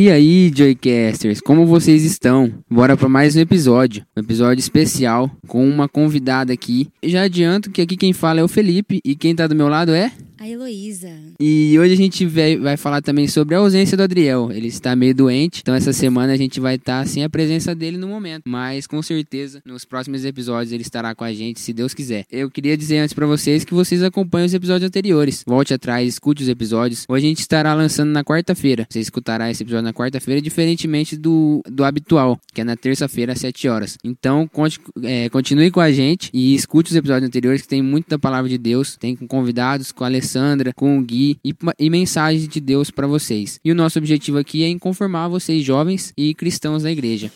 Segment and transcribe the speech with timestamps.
[0.00, 2.54] E aí, Joycasters, como vocês estão?
[2.70, 6.86] Bora para mais um episódio, um episódio especial com uma convidada aqui.
[7.02, 9.92] Já adianto que aqui quem fala é o Felipe e quem tá do meu lado
[9.92, 11.10] é a Heloísa.
[11.40, 14.50] E hoje a gente vai, falar também sobre a ausência do Adriel.
[14.52, 17.96] Ele está meio doente, então essa semana a gente vai estar sem a presença dele
[17.96, 18.42] no momento.
[18.46, 22.24] Mas com certeza, nos próximos episódios ele estará com a gente, se Deus quiser.
[22.30, 25.42] Eu queria dizer antes para vocês que vocês acompanhem os episódios anteriores.
[25.46, 27.04] Volte atrás, escute os episódios.
[27.08, 28.86] Hoje a gente estará lançando na quarta-feira.
[28.88, 33.40] Você escutará esse episódio na quarta-feira, diferentemente do, do habitual, que é na terça-feira às
[33.40, 33.98] 7 horas.
[34.04, 38.08] Então, conte, é, continue com a gente e escute os episódios anteriores, que tem muito
[38.08, 38.96] da palavra de Deus.
[38.96, 43.06] Tem com convidados, com a Alessandra, com o Gui e, e mensagens de Deus para
[43.06, 43.58] vocês.
[43.64, 47.32] E o nosso objetivo aqui é inconformar vocês jovens e cristãos da igreja.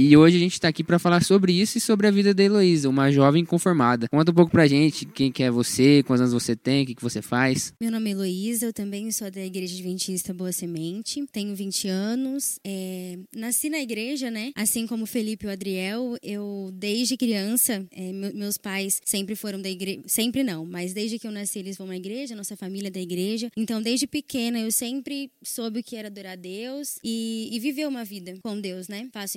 [0.00, 2.40] E hoje a gente está aqui para falar sobre isso e sobre a vida da
[2.40, 4.06] Heloísa, uma jovem conformada.
[4.08, 6.94] Conta um pouco pra gente quem que é você, quantos anos você tem, o que,
[6.94, 7.72] que você faz.
[7.80, 12.60] Meu nome é Heloísa, eu também sou da Igreja Adventista Boa Semente, tenho 20 anos,
[12.64, 14.52] é, nasci na igreja, né?
[14.54, 19.68] Assim como Felipe e o Adriel, eu desde criança, é, meus pais sempre foram da
[19.68, 22.92] igreja, sempre não, mas desde que eu nasci eles vão na igreja, nossa família é
[22.92, 23.50] da igreja.
[23.56, 27.88] Então desde pequena eu sempre soube o que era adorar a Deus e, e viver
[27.88, 29.08] uma vida com Deus, né?
[29.12, 29.36] Faço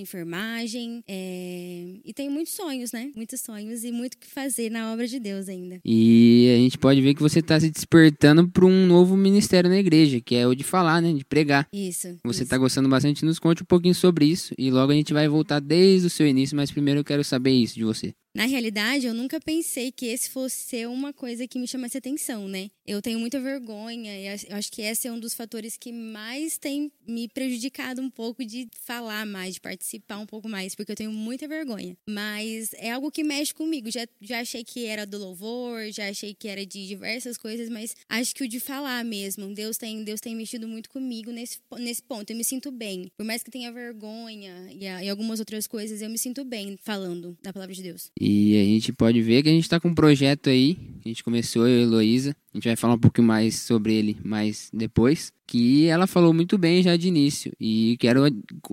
[0.52, 1.99] enfermagem, é...
[2.03, 3.11] e tenho muitos sonhos, né?
[3.16, 5.80] Muitos sonhos e muito o que fazer na obra de Deus ainda.
[5.85, 9.77] E a gente pode ver que você está se despertando para um novo ministério na
[9.77, 11.14] igreja, que é o de falar, né?
[11.14, 11.67] De pregar.
[11.71, 12.17] Isso.
[12.23, 15.27] Você está gostando bastante, nos conte um pouquinho sobre isso e logo a gente vai
[15.27, 18.14] voltar desde o seu início, mas primeiro eu quero saber isso de você.
[18.33, 22.47] Na realidade, eu nunca pensei que esse fosse ser uma coisa que me chamasse atenção,
[22.47, 22.70] né?
[22.86, 26.92] Eu tenho muita vergonha e acho que esse é um dos fatores que mais tem
[27.08, 31.11] me prejudicado um pouco de falar mais, de participar um pouco mais, porque eu tenho
[31.11, 31.95] muita vergonha.
[32.08, 33.89] Mas é algo que mexe comigo.
[33.91, 37.95] Já, já achei que era do louvor, já achei que era de diversas coisas, mas
[38.09, 42.02] acho que o de falar mesmo, Deus tem, Deus tem mexido muito comigo nesse, nesse
[42.02, 42.30] ponto.
[42.30, 43.11] Eu me sinto bem.
[43.17, 47.37] Por mais que tenha vergonha e, e algumas outras coisas, eu me sinto bem falando
[47.41, 48.11] da palavra de Deus.
[48.20, 50.77] E a gente pode ver que a gente está com um projeto aí.
[51.05, 52.36] A gente começou, eu e a Heloísa.
[52.53, 55.32] A gente vai falar um pouquinho mais sobre ele mais depois.
[55.48, 57.52] Que ela falou muito bem já de início.
[57.59, 58.21] E quero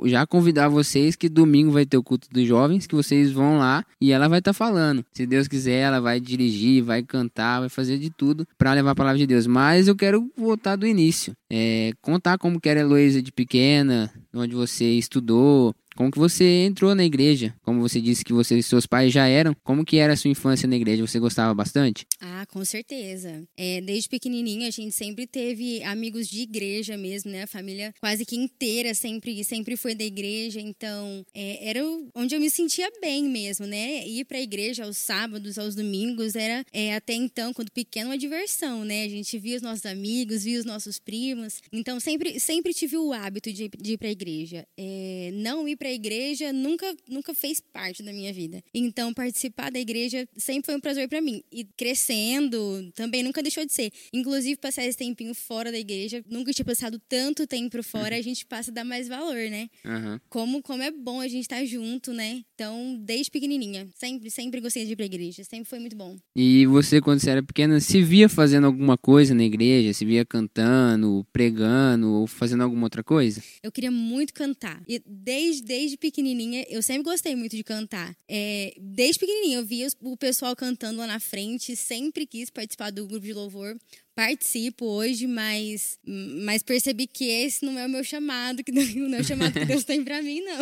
[0.04, 3.84] já convidar vocês que domingo vai ter o culto dos jovens, que vocês vão lá
[4.00, 5.04] e ela vai estar tá falando.
[5.12, 8.94] Se Deus quiser, ela vai dirigir, vai cantar, vai fazer de tudo para levar a
[8.94, 9.46] palavra de Deus.
[9.46, 11.34] Mas eu quero voltar do início.
[11.50, 16.44] É, contar como que era a Heloísa de pequena, onde você estudou, como que você
[16.64, 17.52] entrou na igreja?
[17.60, 20.30] Como você disse que você e seus pais já eram, como que era a sua
[20.30, 21.04] infância na igreja?
[21.04, 22.06] Você gostava bastante?
[22.20, 23.42] Ah, com certeza.
[23.56, 27.42] É, desde pequenininha a gente sempre teve amigos de igreja mesmo, né?
[27.42, 31.80] A família quase que inteira sempre, sempre foi da igreja, então é, era
[32.14, 34.06] onde eu me sentia bem mesmo, né?
[34.06, 38.18] Ir para a igreja aos sábados, aos domingos era é, até então, quando pequeno, uma
[38.18, 39.02] diversão, né?
[39.02, 43.12] A gente via os nossos amigos, via os nossos primos, então sempre, sempre tive o
[43.12, 44.64] hábito de, de ir para a igreja.
[44.78, 48.62] É, não ir para a igreja nunca, nunca fez parte da minha vida.
[48.72, 51.42] Então, participar da igreja sempre foi um prazer para mim.
[51.50, 53.90] E crescendo também nunca deixou de ser.
[54.12, 58.46] Inclusive, passar esse tempinho fora da igreja, nunca tinha passado tanto tempo fora, a gente
[58.46, 59.68] passa a dar mais valor, né?
[59.84, 60.20] Uhum.
[60.28, 62.42] Como, como é bom a gente estar tá junto, né?
[62.54, 65.44] Então, desde pequenininha, sempre, sempre gostei de ir pra igreja.
[65.44, 66.16] Sempre foi muito bom.
[66.34, 69.92] E você, quando você era pequena, se via fazendo alguma coisa na igreja?
[69.92, 73.42] Se via cantando, pregando ou fazendo alguma outra coisa?
[73.62, 74.82] Eu queria muito cantar.
[74.88, 78.16] E desde desde pequenininha, eu sempre gostei muito de cantar.
[78.28, 83.06] É, desde pequenininha, eu via o pessoal cantando lá na frente, sempre quis participar do
[83.06, 83.76] grupo de louvor
[84.18, 89.20] participo hoje, mas, mas percebi que esse não é o meu chamado, que não é
[89.20, 90.58] o chamado que Deus tem para mim, não.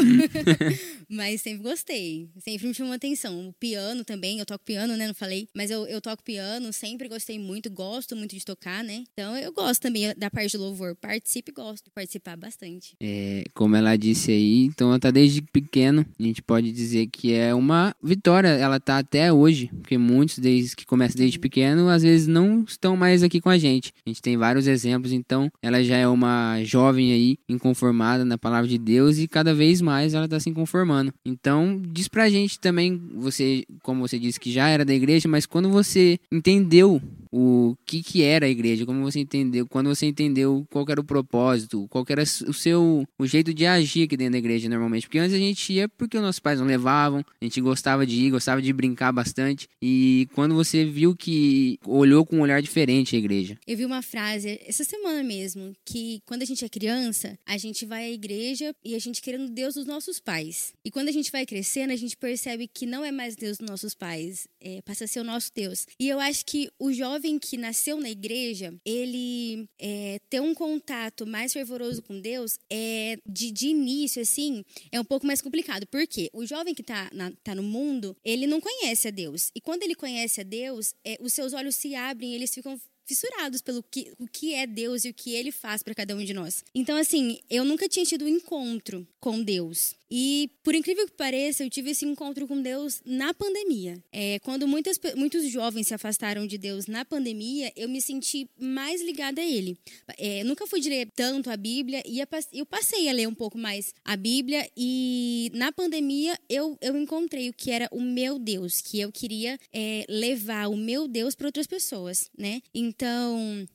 [1.08, 3.49] mas sempre gostei, sempre me chamou atenção.
[3.49, 5.06] O piano também, eu toco piano, né?
[5.06, 9.05] Não falei, mas eu, eu toco piano, sempre gostei muito, gosto muito de tocar, né?
[9.12, 12.94] Então eu gosto também da parte de louvor, participo e gosto de participar bastante.
[13.00, 17.32] É, como ela disse aí, então ela tá desde pequeno, a gente pode dizer que
[17.32, 22.02] é uma vitória, ela tá até hoje, porque muitos desde que começam desde pequeno, às
[22.02, 23.93] vezes não estão mais aqui com a gente.
[24.05, 28.69] A gente tem vários exemplos, então ela já é uma jovem aí, inconformada na palavra
[28.69, 30.96] de Deus e cada vez mais ela está se conformando.
[31.25, 35.47] Então, diz pra gente também, você, como você disse que já era da igreja, mas
[35.47, 37.01] quando você entendeu
[37.32, 41.05] o que que era a igreja, como você entendeu, quando você entendeu qual era o
[41.05, 45.19] propósito, qual era o seu o jeito de agir aqui dentro da igreja normalmente, porque
[45.19, 48.31] antes a gente ia porque os nossos pais não levavam, a gente gostava de ir,
[48.31, 53.19] gostava de brincar bastante, e quando você viu que olhou com um olhar diferente a
[53.19, 53.58] igreja.
[53.67, 57.84] Eu vi uma frase essa semana mesmo, que quando a gente é criança, a gente
[57.84, 60.73] vai à igreja e a gente querendo Deus dos nossos pais.
[60.84, 63.69] E quando a gente vai crescendo, a gente percebe que não é mais Deus dos
[63.69, 65.87] nossos pais, é, passa a ser o nosso Deus.
[65.99, 71.26] E eu acho que o jovem que nasceu na igreja, ele é, ter um contato
[71.26, 75.87] mais fervoroso com Deus, é de, de início, assim, é um pouco mais complicado.
[75.87, 76.31] Por quê?
[76.32, 77.11] O jovem que está
[77.43, 79.50] tá no mundo, ele não conhece a Deus.
[79.55, 83.62] E quando ele conhece a Deus, é, os seus olhos se abrem, eles ficam fissurados
[83.62, 86.35] pelo que, o que é Deus e o que ele faz para cada um de
[86.35, 86.64] nós.
[86.75, 89.94] Então, assim, eu nunca tinha tido um encontro com Deus.
[90.11, 94.00] E, por incrível que pareça, eu tive esse encontro com Deus na pandemia.
[94.12, 99.03] É, quando muitas, muitos jovens se afastaram de Deus na pandemia, eu me senti mais
[99.03, 99.76] ligada a Ele.
[100.17, 102.20] É, nunca fui de ler tanto a Bíblia, e
[102.52, 107.49] eu passei a ler um pouco mais a Bíblia, e na pandemia eu, eu encontrei
[107.49, 111.49] o que era o meu Deus, que eu queria é, levar o meu Deus para
[111.49, 112.62] outras pessoas, né?
[112.73, 112.96] Então,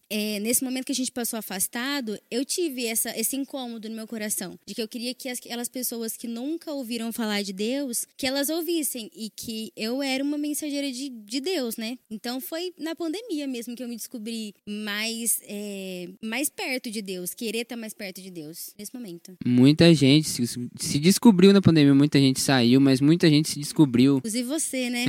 [0.09, 4.07] é, nesse momento que a gente passou afastado, eu tive essa, esse incômodo no meu
[4.07, 8.27] coração, de que eu queria que aquelas pessoas que nunca ouviram falar de Deus, que
[8.27, 11.97] elas ouvissem e que eu era uma mensageira de, de Deus, né?
[12.09, 17.33] Então foi na pandemia mesmo que eu me descobri mais, é, mais perto de Deus,
[17.33, 19.33] querer estar mais perto de Deus, nesse momento.
[19.45, 20.45] Muita gente se,
[20.77, 24.17] se descobriu na pandemia, muita gente saiu, mas muita gente se descobriu.
[24.17, 25.05] Inclusive você, né?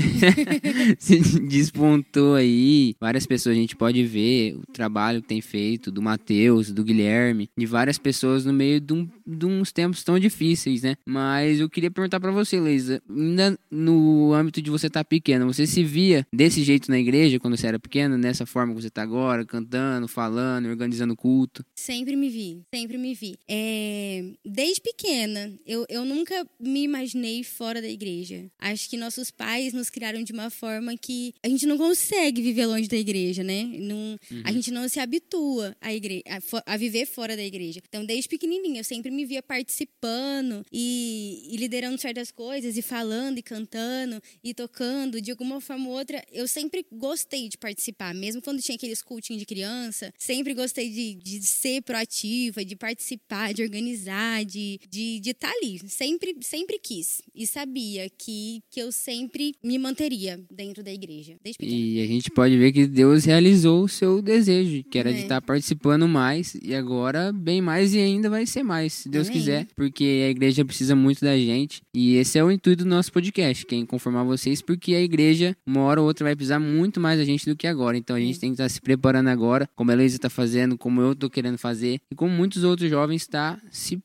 [0.99, 2.95] se despontou aí.
[3.01, 7.49] Várias pessoas a gente pode ver o trabalho que tem feito, do Matheus, do Guilherme,
[7.57, 10.97] de várias pessoas no meio de, um, de uns tempos tão difíceis, né?
[11.07, 15.47] Mas eu queria perguntar para você, Leisa, ainda no âmbito de você estar tá pequena,
[15.47, 18.89] você se via desse jeito na igreja quando você era pequena, nessa forma que você
[18.89, 21.65] está agora, cantando, falando, organizando culto?
[21.75, 23.37] Sempre me vi, sempre me vi.
[23.49, 28.47] É, desde pequena, eu, eu nunca me imaginei fora da igreja.
[28.59, 32.67] Acho que nossos pais nos criaram de uma forma que a gente não consegue viver
[32.67, 33.63] longe da igreja, né?
[33.93, 34.43] Não, uhum.
[34.45, 37.81] A gente não se habitua a, igreja, a, a viver fora da igreja.
[37.89, 41.13] Então, desde pequenininha, eu sempre me via participando e
[41.51, 46.23] e, liderando certas coisas, e falando, e cantando, e tocando, de alguma forma ou outra,
[46.33, 51.15] eu sempre gostei de participar, mesmo quando tinha aqueles cultinhos de criança, sempre gostei de,
[51.15, 55.81] de ser proativa, de participar, de organizar, de estar de, de tá ali.
[55.87, 57.23] Sempre, sempre quis.
[57.35, 62.31] E sabia que, que eu sempre me manteria dentro da igreja, desde E a gente
[62.31, 65.13] pode ver que Deus realizou o seu desejo, que era é.
[65.13, 69.09] de estar tá participando mais, e agora bem mais e ainda vai ser mais, se
[69.09, 71.83] Deus quiser, porque a igreja precisa muito da gente.
[71.95, 75.57] E esse é o intuito do nosso podcast, que é conformar vocês, porque a igreja,
[75.67, 77.97] uma hora ou outra, vai precisar muito mais da gente do que agora.
[77.97, 81.01] Então a gente tem que estar se preparando agora, como a Heloísa está fazendo, como
[81.01, 84.01] eu estou querendo fazer, e como muitos outros jovens está se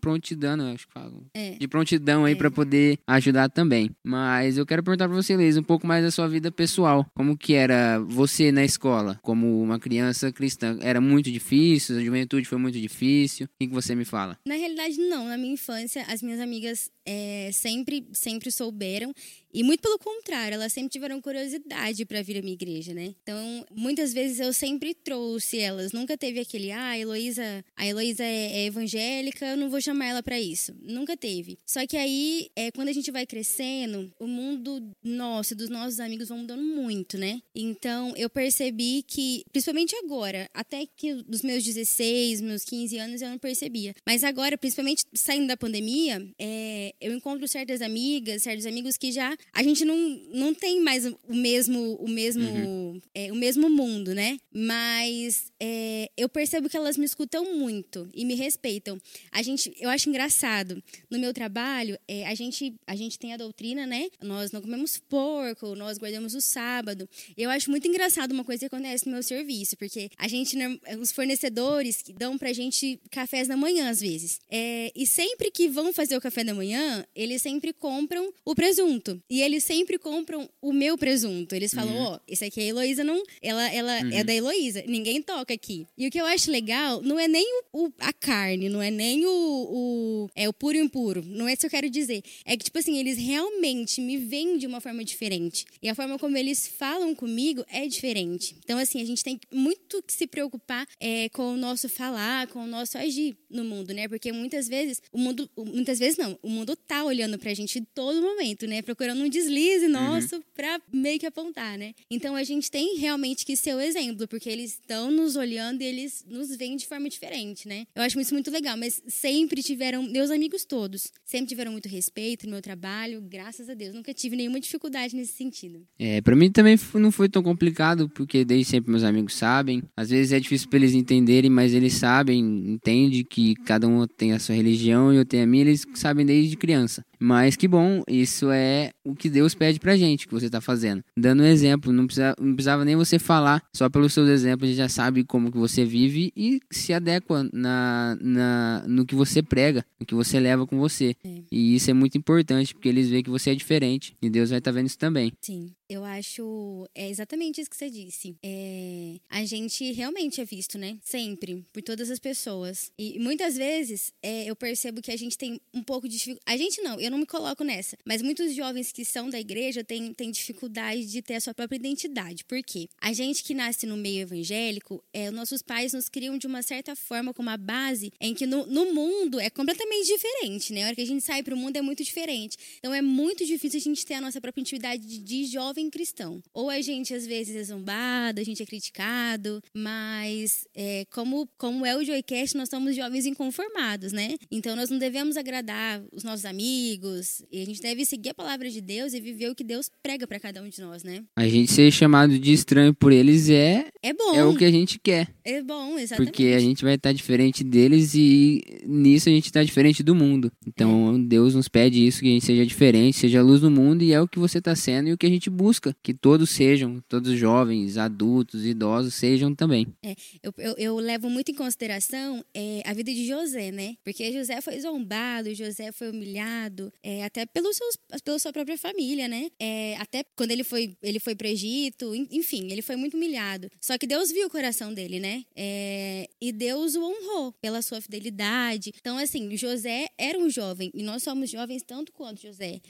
[0.00, 1.26] prontidando, acho que falo.
[1.34, 1.56] É.
[1.58, 2.36] De prontidão aí é.
[2.36, 3.90] para poder ajudar também.
[4.04, 7.06] Mas eu quero perguntar para você, Heloísa, um pouco mais da sua vida pessoal.
[7.14, 10.78] Como que era você na escola, como uma criança cristã?
[10.82, 11.98] Era muito difícil?
[11.98, 13.46] A juventude foi muito difícil?
[13.46, 14.38] O que, você me fala?
[14.46, 15.26] Na realidade, não.
[15.26, 19.12] Na minha infância, as minhas amigas é, sempre, sempre souberam
[19.58, 23.12] e muito pelo contrário, elas sempre tiveram curiosidade para vir à minha igreja, né?
[23.20, 25.90] Então, muitas vezes eu sempre trouxe elas.
[25.90, 30.06] Nunca teve aquele, ah, a Heloísa, a Heloísa é, é evangélica, eu não vou chamar
[30.06, 30.72] ela para isso.
[30.80, 31.58] Nunca teve.
[31.66, 36.28] Só que aí, é, quando a gente vai crescendo, o mundo nosso, dos nossos amigos
[36.28, 37.42] vão mudando muito, né?
[37.52, 43.28] Então, eu percebi que, principalmente agora, até que dos meus 16, meus 15 anos, eu
[43.28, 43.92] não percebia.
[44.06, 49.36] Mas agora, principalmente saindo da pandemia, é, eu encontro certas amigas, certos amigos que já
[49.52, 49.96] a gente não,
[50.32, 53.02] não tem mais o mesmo o mesmo uhum.
[53.14, 54.38] é, o mesmo mundo, né?
[54.52, 59.00] Mas é, eu percebo que elas me escutam muito e me respeitam.
[59.32, 63.36] A gente, eu acho engraçado no meu trabalho, é, a gente a gente tem a
[63.36, 64.08] doutrina, né?
[64.22, 67.08] Nós não comemos porco, nós guardamos o sábado.
[67.36, 70.56] Eu acho muito engraçado uma coisa que acontece no meu serviço, porque a gente
[71.00, 74.40] os fornecedores dão pra gente cafés da manhã às vezes.
[74.50, 79.20] É, e sempre que vão fazer o café da manhã, eles sempre compram o presunto.
[79.30, 81.54] E eles sempre compram o meu presunto.
[81.54, 82.02] Eles falam, uhum.
[82.02, 82.16] ó, uhum.
[82.16, 84.12] oh, esse aqui é a Heloísa, não, ela, ela uhum.
[84.12, 85.86] é da Heloísa, ninguém toca aqui.
[85.96, 89.26] E o que eu acho legal não é nem o, a carne, não é nem
[89.26, 91.22] o, o, é o puro e impuro.
[91.24, 92.22] Não é isso que eu quero dizer.
[92.44, 95.66] É que, tipo assim, eles realmente me veem de uma forma diferente.
[95.82, 98.56] E a forma como eles falam comigo é diferente.
[98.64, 102.64] Então, assim, a gente tem muito que se preocupar é, com o nosso falar, com
[102.64, 104.08] o nosso agir no mundo, né?
[104.08, 107.84] Porque muitas vezes, o mundo, muitas vezes não, o mundo tá olhando pra gente em
[107.94, 108.80] todo momento, né?
[108.82, 109.92] Procurando dando um deslize uhum.
[109.92, 110.42] nosso uhum.
[110.54, 111.92] para meio que apontar, né?
[112.10, 115.84] Então a gente tem realmente que ser o exemplo, porque eles estão nos olhando e
[115.84, 117.86] eles nos veem de forma diferente, né?
[117.94, 122.46] Eu acho isso muito legal, mas sempre tiveram, meus amigos todos, sempre tiveram muito respeito
[122.46, 123.94] no meu trabalho, graças a Deus.
[123.94, 125.82] Nunca tive nenhuma dificuldade nesse sentido.
[125.98, 129.82] É, para mim também não foi tão complicado, porque desde sempre meus amigos sabem.
[129.96, 134.32] Às vezes é difícil para eles entenderem, mas eles sabem, entende que cada um tem
[134.32, 137.04] a sua religião e eu tenho a minha, eles sabem desde criança.
[137.18, 141.02] Mas que bom, isso é o que Deus pede pra gente, que você tá fazendo.
[141.16, 144.72] Dando um exemplo, não, precisa, não precisava nem você falar, só pelos seus exemplos a
[144.72, 149.42] gente já sabe como que você vive e se adequa na, na, no que você
[149.42, 151.16] prega, no que você leva com você.
[151.24, 151.42] É.
[151.50, 154.16] E isso é muito importante, porque eles veem que você é diferente.
[154.22, 155.32] E Deus vai estar tá vendo isso também.
[155.40, 155.72] Sim.
[155.88, 156.86] Eu acho.
[156.94, 158.36] É exatamente isso que você disse.
[158.42, 160.98] É, a gente realmente é visto, né?
[161.02, 162.92] Sempre, por todas as pessoas.
[162.98, 166.44] E muitas vezes é, eu percebo que a gente tem um pouco de dificuldade.
[166.46, 167.96] A gente não, eu não me coloco nessa.
[168.04, 171.76] Mas muitos jovens que são da igreja têm, têm dificuldade de ter a sua própria
[171.76, 172.44] identidade.
[172.44, 172.88] Por quê?
[173.00, 176.94] A gente que nasce no meio evangélico, é, nossos pais nos criam de uma certa
[176.94, 180.84] forma com uma base em que no, no mundo é completamente diferente, né?
[180.84, 182.58] A hora que a gente sai para o mundo é muito diferente.
[182.78, 185.88] Então é muito difícil a gente ter a nossa própria intimidade de, de jovem jovem
[185.88, 186.42] cristão.
[186.52, 191.86] Ou a gente às vezes é zombado, a gente é criticado, mas é, como, como
[191.86, 194.36] é o Joycast, nós somos jovens inconformados, né?
[194.50, 198.68] Então nós não devemos agradar os nossos amigos, e a gente deve seguir a palavra
[198.68, 201.24] de Deus e viver o que Deus prega para cada um de nós, né?
[201.36, 204.34] A gente ser chamado de estranho por eles é é bom.
[204.34, 205.28] É o que a gente quer.
[205.44, 206.30] É bom, exatamente.
[206.30, 210.50] Porque a gente vai estar diferente deles e nisso a gente está diferente do mundo.
[210.66, 211.18] Então é.
[211.18, 214.12] Deus nos pede isso, que a gente seja diferente, seja a luz do mundo e
[214.12, 216.48] é o que você está sendo e o que a gente busca busca que todos
[216.48, 219.86] sejam, todos jovens, adultos, idosos sejam também.
[220.02, 223.94] É, eu, eu, eu levo muito em consideração é, a vida de José, né?
[224.02, 229.28] Porque José foi zombado, José foi humilhado, é, até pelos seus, pela sua própria família,
[229.28, 229.50] né?
[229.60, 233.70] É, até quando ele foi, ele foi para Egito, enfim, ele foi muito humilhado.
[233.78, 235.44] Só que Deus viu o coração dele, né?
[235.54, 238.90] É, e Deus o honrou pela sua fidelidade.
[238.98, 242.80] Então, assim, José era um jovem e nós somos jovens tanto quanto José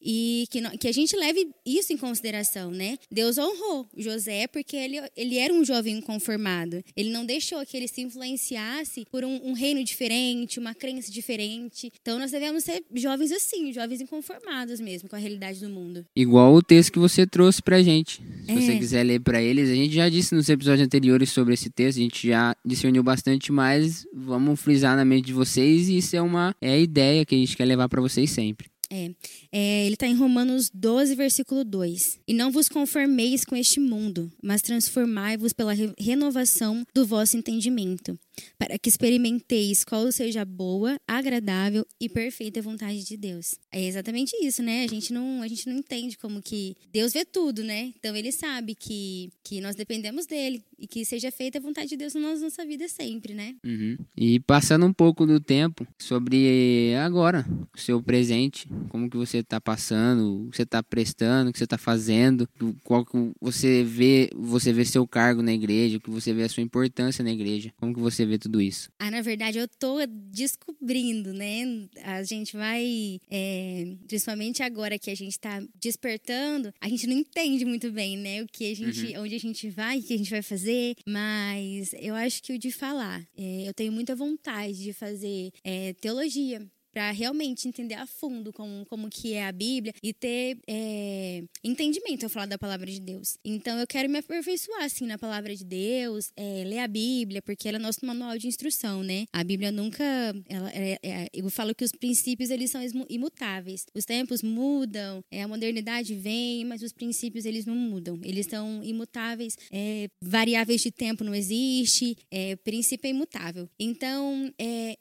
[0.00, 2.27] e que, que a gente leve isso em consideração,
[2.70, 2.98] né?
[3.10, 6.82] Deus honrou José porque ele, ele era um jovem inconformado.
[6.96, 11.92] Ele não deixou que ele se influenciasse por um, um reino diferente, uma crença diferente.
[12.00, 16.04] Então nós devemos ser jovens assim, jovens inconformados mesmo com a realidade do mundo.
[16.14, 18.20] Igual o texto que você trouxe pra gente.
[18.44, 18.54] Se é.
[18.54, 21.98] você quiser ler para eles, a gente já disse nos episódios anteriores sobre esse texto,
[21.98, 26.22] a gente já discerniu bastante, mas vamos frisar na mente de vocês e isso é
[26.22, 28.68] uma é a ideia que a gente quer levar para vocês sempre.
[28.90, 29.10] É,
[29.52, 32.20] é ele está em Romanos 12, versículo 2.
[32.26, 38.18] E não vos conformeis com este mundo, mas transformai-vos pela re renovação do vosso entendimento,
[38.58, 43.54] para que experimenteis qual seja boa, agradável e perfeita vontade de Deus.
[43.72, 44.84] É exatamente isso, né?
[44.84, 47.92] A gente não, a gente não entende como que Deus vê tudo, né?
[47.98, 51.96] Então ele sabe que, que nós dependemos dele e que seja feita a vontade de
[51.96, 53.56] Deus na nossa vida sempre, né?
[53.64, 53.96] Uhum.
[54.16, 59.60] E passando um pouco do tempo sobre agora, o seu presente, como que você está
[59.60, 62.48] passando, o que você está prestando, o que você está fazendo,
[62.84, 66.48] qual que você vê, você vê seu cargo na igreja, o que você vê a
[66.48, 68.90] sua importância na igreja, como que você vê tudo isso?
[68.98, 71.88] Ah, na verdade, eu tô descobrindo, né?
[72.04, 77.64] A gente vai, é, principalmente agora que a gente está despertando, a gente não entende
[77.64, 78.42] muito bem, né?
[78.42, 79.22] O que a gente, uhum.
[79.22, 82.58] onde a gente vai, o que a gente vai fazer, mas eu acho que o
[82.58, 86.66] de falar, é, eu tenho muita vontade de fazer é, teologia
[86.98, 92.24] para realmente entender a fundo como, como que é a Bíblia e ter é, entendimento
[92.24, 93.38] ao falar da palavra de Deus.
[93.44, 97.68] Então eu quero me aperfeiçoar assim na palavra de Deus, é, ler a Bíblia, porque
[97.68, 99.26] ela é nosso manual de instrução, né?
[99.32, 100.02] A Bíblia nunca,
[100.48, 103.86] ela, é, é, eu falo que os princípios eles são imutáveis.
[103.94, 108.18] Os tempos mudam, é, a modernidade vem, mas os princípios eles não mudam.
[108.24, 112.16] Eles são imutáveis, é, variáveis de tempo não existe,
[112.64, 113.70] princípio é imutável.
[113.78, 114.52] Então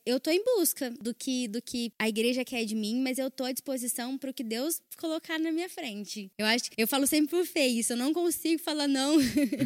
[0.06, 3.30] eu estou em busca do que do que a igreja quer de mim, mas eu
[3.30, 6.32] tô à disposição para o que Deus colocar na minha frente.
[6.38, 9.18] Eu acho, eu falo sempre pro Fê isso, eu não consigo falar não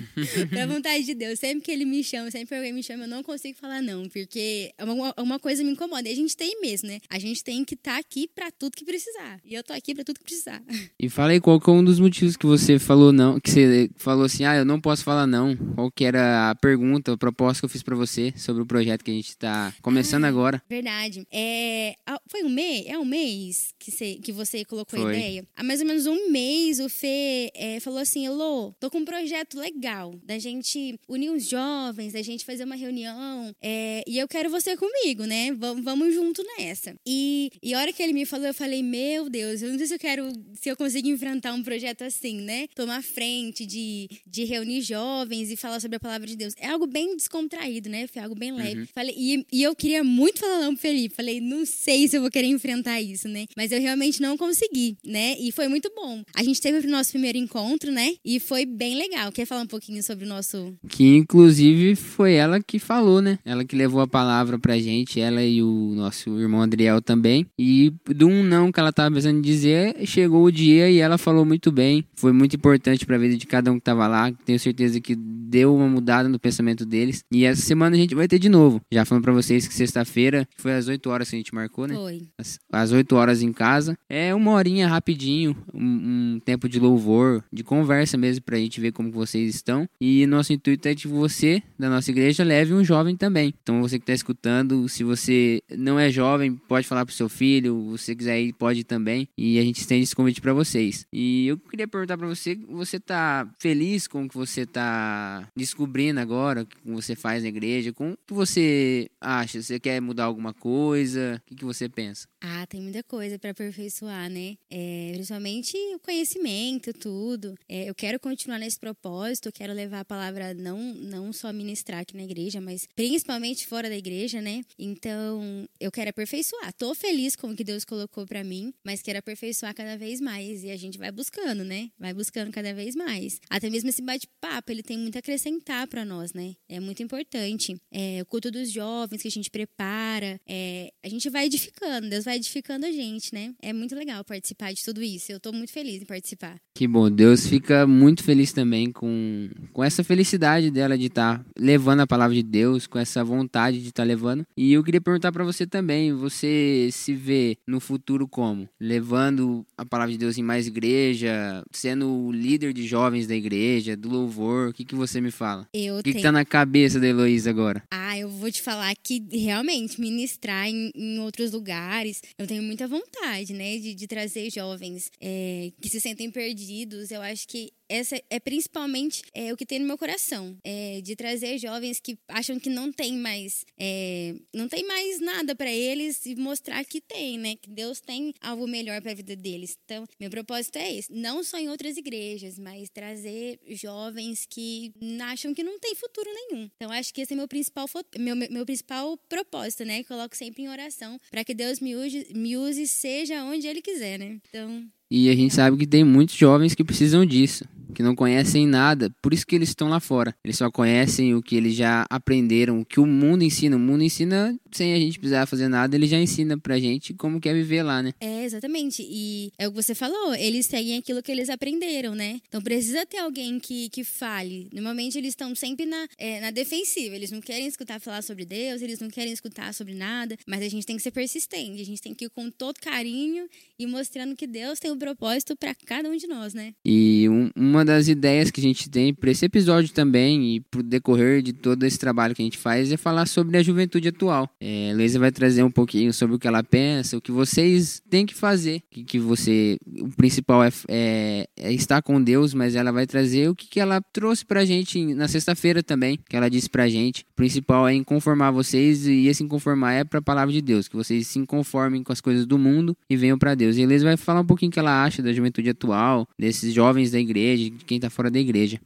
[0.50, 1.40] pra vontade de Deus.
[1.40, 4.08] Sempre que ele me chama, sempre que alguém me chama, eu não consigo falar não,
[4.10, 6.08] porque uma, uma coisa me incomoda.
[6.08, 7.00] E a gente tem mesmo, né?
[7.10, 9.40] A gente tem que estar tá aqui para tudo que precisar.
[9.44, 10.62] E eu tô aqui para tudo que precisar.
[11.00, 13.90] E fala aí qual que é um dos motivos que você falou não, que você
[13.96, 15.56] falou assim, ah, eu não posso falar não.
[15.76, 19.04] Qual que era a pergunta, a proposta que eu fiz para você sobre o projeto
[19.04, 20.62] que a gente tá começando ah, agora?
[20.70, 21.26] Verdade.
[21.32, 21.96] É,
[22.28, 22.86] foi um mês?
[22.88, 25.14] É um mês que você, que você colocou Foi.
[25.14, 25.48] a ideia?
[25.56, 29.06] Há mais ou menos um mês, o Fê é, falou assim: Elô, tô com um
[29.06, 33.54] projeto legal da gente unir os jovens, da gente fazer uma reunião.
[33.62, 35.52] é, e eu quero você comigo, né?
[35.54, 36.96] Vamos, vamos junto nessa.
[37.06, 39.88] E, e a hora que ele me falou, eu falei: Meu Deus, eu não sei
[39.88, 42.68] se eu quero, se eu consigo enfrentar um projeto assim, né?
[42.76, 46.54] Tomar frente de, de reunir jovens e falar sobre a palavra de Deus.
[46.58, 48.08] É algo bem descontraído, né?
[48.08, 48.88] Foi algo bem leve.
[48.94, 51.16] Falei, e, e eu queria muito falar não pro Felipe.
[51.16, 53.46] Falei, não sei se eu vou querer enfrentar isso, né?
[53.56, 55.36] Mas eu realmente não consegui, né?
[55.40, 56.24] E foi muito bom.
[56.36, 58.14] A gente teve o nosso primeiro encontro, né?
[58.24, 59.32] E foi bem legal.
[59.32, 60.74] Quer falar um pouquinho sobre o nosso.
[60.90, 63.40] Que inclusive foi ela que falou, né?
[63.46, 67.46] Ela que levou a palavra pra gente, ela e o nosso irmão Adriel também.
[67.58, 71.46] E do um não que ela tava pensando dizer, chegou o dia e ela falou
[71.46, 72.04] muito bem.
[72.16, 74.32] Foi muito importante pra vida de cada um que tava lá.
[74.46, 77.24] Tenho certeza que deu uma mudada no pensamento deles.
[77.32, 78.82] E essa semana a gente vai ter de novo.
[78.92, 81.96] Já falando pra vocês que sexta-feira foi às 8 horas que a gente marcou, né?
[81.96, 82.22] Foi.
[82.38, 83.98] às- às 8 horas em casa.
[84.10, 88.92] É uma horinha rapidinho, um, um tempo de louvor, de conversa mesmo, pra gente ver
[88.92, 89.88] como vocês estão.
[90.00, 93.54] E nosso intuito é que você, da nossa igreja, leve um jovem também.
[93.62, 97.94] Então você que tá escutando, se você não é jovem, pode falar pro seu filho,
[97.98, 99.28] se você quiser ir, pode ir também.
[99.38, 101.06] E a gente estende esse convite pra vocês.
[101.14, 106.20] E eu queria perguntar pra você, você tá feliz com o que você tá descobrindo
[106.20, 107.94] agora, o que você faz na igreja?
[107.94, 109.62] Com o que você acha?
[109.62, 111.42] Você quer mudar alguma coisa?
[111.46, 112.28] O que, que você pensa?
[112.40, 114.58] Ah, tem muita coisa para aperfeiçoar, né?
[114.70, 117.56] É, principalmente o conhecimento, tudo.
[117.70, 122.00] É, eu quero continuar nesse propósito, eu quero levar a palavra não, não só ministrar
[122.00, 124.64] aqui na igreja, mas principalmente fora da igreja, né?
[124.78, 126.74] Então, eu quero aperfeiçoar.
[126.74, 130.64] Tô feliz com o que Deus colocou para mim, mas quero aperfeiçoar cada vez mais.
[130.64, 131.90] E a gente vai buscando, né?
[132.00, 133.40] Vai buscando cada vez mais.
[133.50, 136.56] Até mesmo esse bate-papo, ele tem muito a acrescentar para nós, né?
[136.68, 137.76] É muito importante.
[137.92, 142.26] É, o culto dos jovens que a gente prepara, é, a gente vai edificando, Deus
[142.26, 143.54] vai edificando a gente, né?
[143.62, 145.32] É muito legal participar de tudo isso.
[145.32, 146.56] Eu tô muito feliz em participar.
[146.76, 152.00] Que bom, Deus fica muito feliz também com, com essa felicidade dela de estar levando
[152.02, 154.46] a palavra de Deus, com essa vontade de estar levando.
[154.56, 158.68] E eu queria perguntar pra você também, você se vê no futuro como?
[158.80, 163.96] Levando a palavra de Deus em mais igreja, sendo o líder de jovens da igreja,
[163.96, 165.68] do louvor, o que, que você me fala?
[165.74, 166.24] Eu O que, que tenho.
[166.24, 167.84] tá na cabeça da Heloísa agora?
[167.92, 172.88] Ah, eu vou te falar que realmente ministrar em, em outros lugares, eu tenho muita
[172.88, 177.12] vontade, né, de, de trazer jovens é, que se sentem perdidos.
[177.12, 181.16] Eu acho que essa é principalmente é, o que tem no meu coração, é, de
[181.16, 186.26] trazer jovens que acham que não tem mais, é, não tem mais nada para eles
[186.26, 189.78] e mostrar que tem, né, que Deus tem algo melhor para a vida deles.
[189.86, 195.54] Então, meu propósito é esse, não só em outras igrejas, mas trazer jovens que acham
[195.54, 196.70] que não tem futuro nenhum.
[196.78, 197.86] Então, acho que esse é meu principal
[198.18, 200.04] meu, meu principal propósito, né?
[200.04, 204.18] Coloco sempre em oração para que Deus me use, me use seja onde Ele quiser,
[204.18, 204.40] né?
[204.48, 208.66] Então, E a gente sabe que tem muitos jovens que precisam disso, que não conhecem
[208.68, 210.36] nada, por isso que eles estão lá fora.
[210.44, 213.76] Eles só conhecem o que eles já aprenderam, o que o mundo ensina.
[213.76, 217.40] O mundo ensina sem a gente precisar fazer nada, ele já ensina pra gente como
[217.40, 218.14] que é viver lá, né?
[218.20, 219.06] É, exatamente.
[219.08, 222.40] E é o que você falou, eles seguem aquilo que eles aprenderam, né?
[222.48, 224.68] Então precisa ter alguém que, que fale.
[224.74, 227.16] Normalmente eles estão sempre na, é, na defensiva.
[227.16, 230.38] Eles não querem escutar falar sobre Deus, eles não querem escutar sobre nada.
[230.48, 231.82] Mas a gente tem que ser persistente.
[231.82, 235.56] A gente tem que ir com todo carinho e mostrando que Deus tem um propósito
[235.56, 236.74] para cada um de nós, né?
[236.86, 240.82] E um- uma das ideias que a gente tem para esse episódio também e pro
[240.84, 244.50] decorrer de todo esse trabalho que a gente faz é falar sobre a juventude atual.
[244.60, 248.02] É, a Luísa vai trazer um pouquinho sobre o que ela pensa, o que vocês
[248.10, 252.76] têm que fazer, que, que você, o principal é, é- é estar com Deus, mas
[252.76, 256.50] ela vai trazer o que, que ela trouxe pra gente na sexta-feira também, que ela
[256.50, 257.22] disse pra gente.
[257.32, 261.28] O principal é conformar vocês e esse conformar é pra palavra de Deus, que vocês
[261.28, 263.78] se conformem com as coisas do mundo e venham pra Deus.
[263.78, 266.74] E a Elisa vai falar um pouquinho o que ela acha da juventude atual, desses
[266.74, 268.80] jovens da igreja, de quem tá fora da igreja.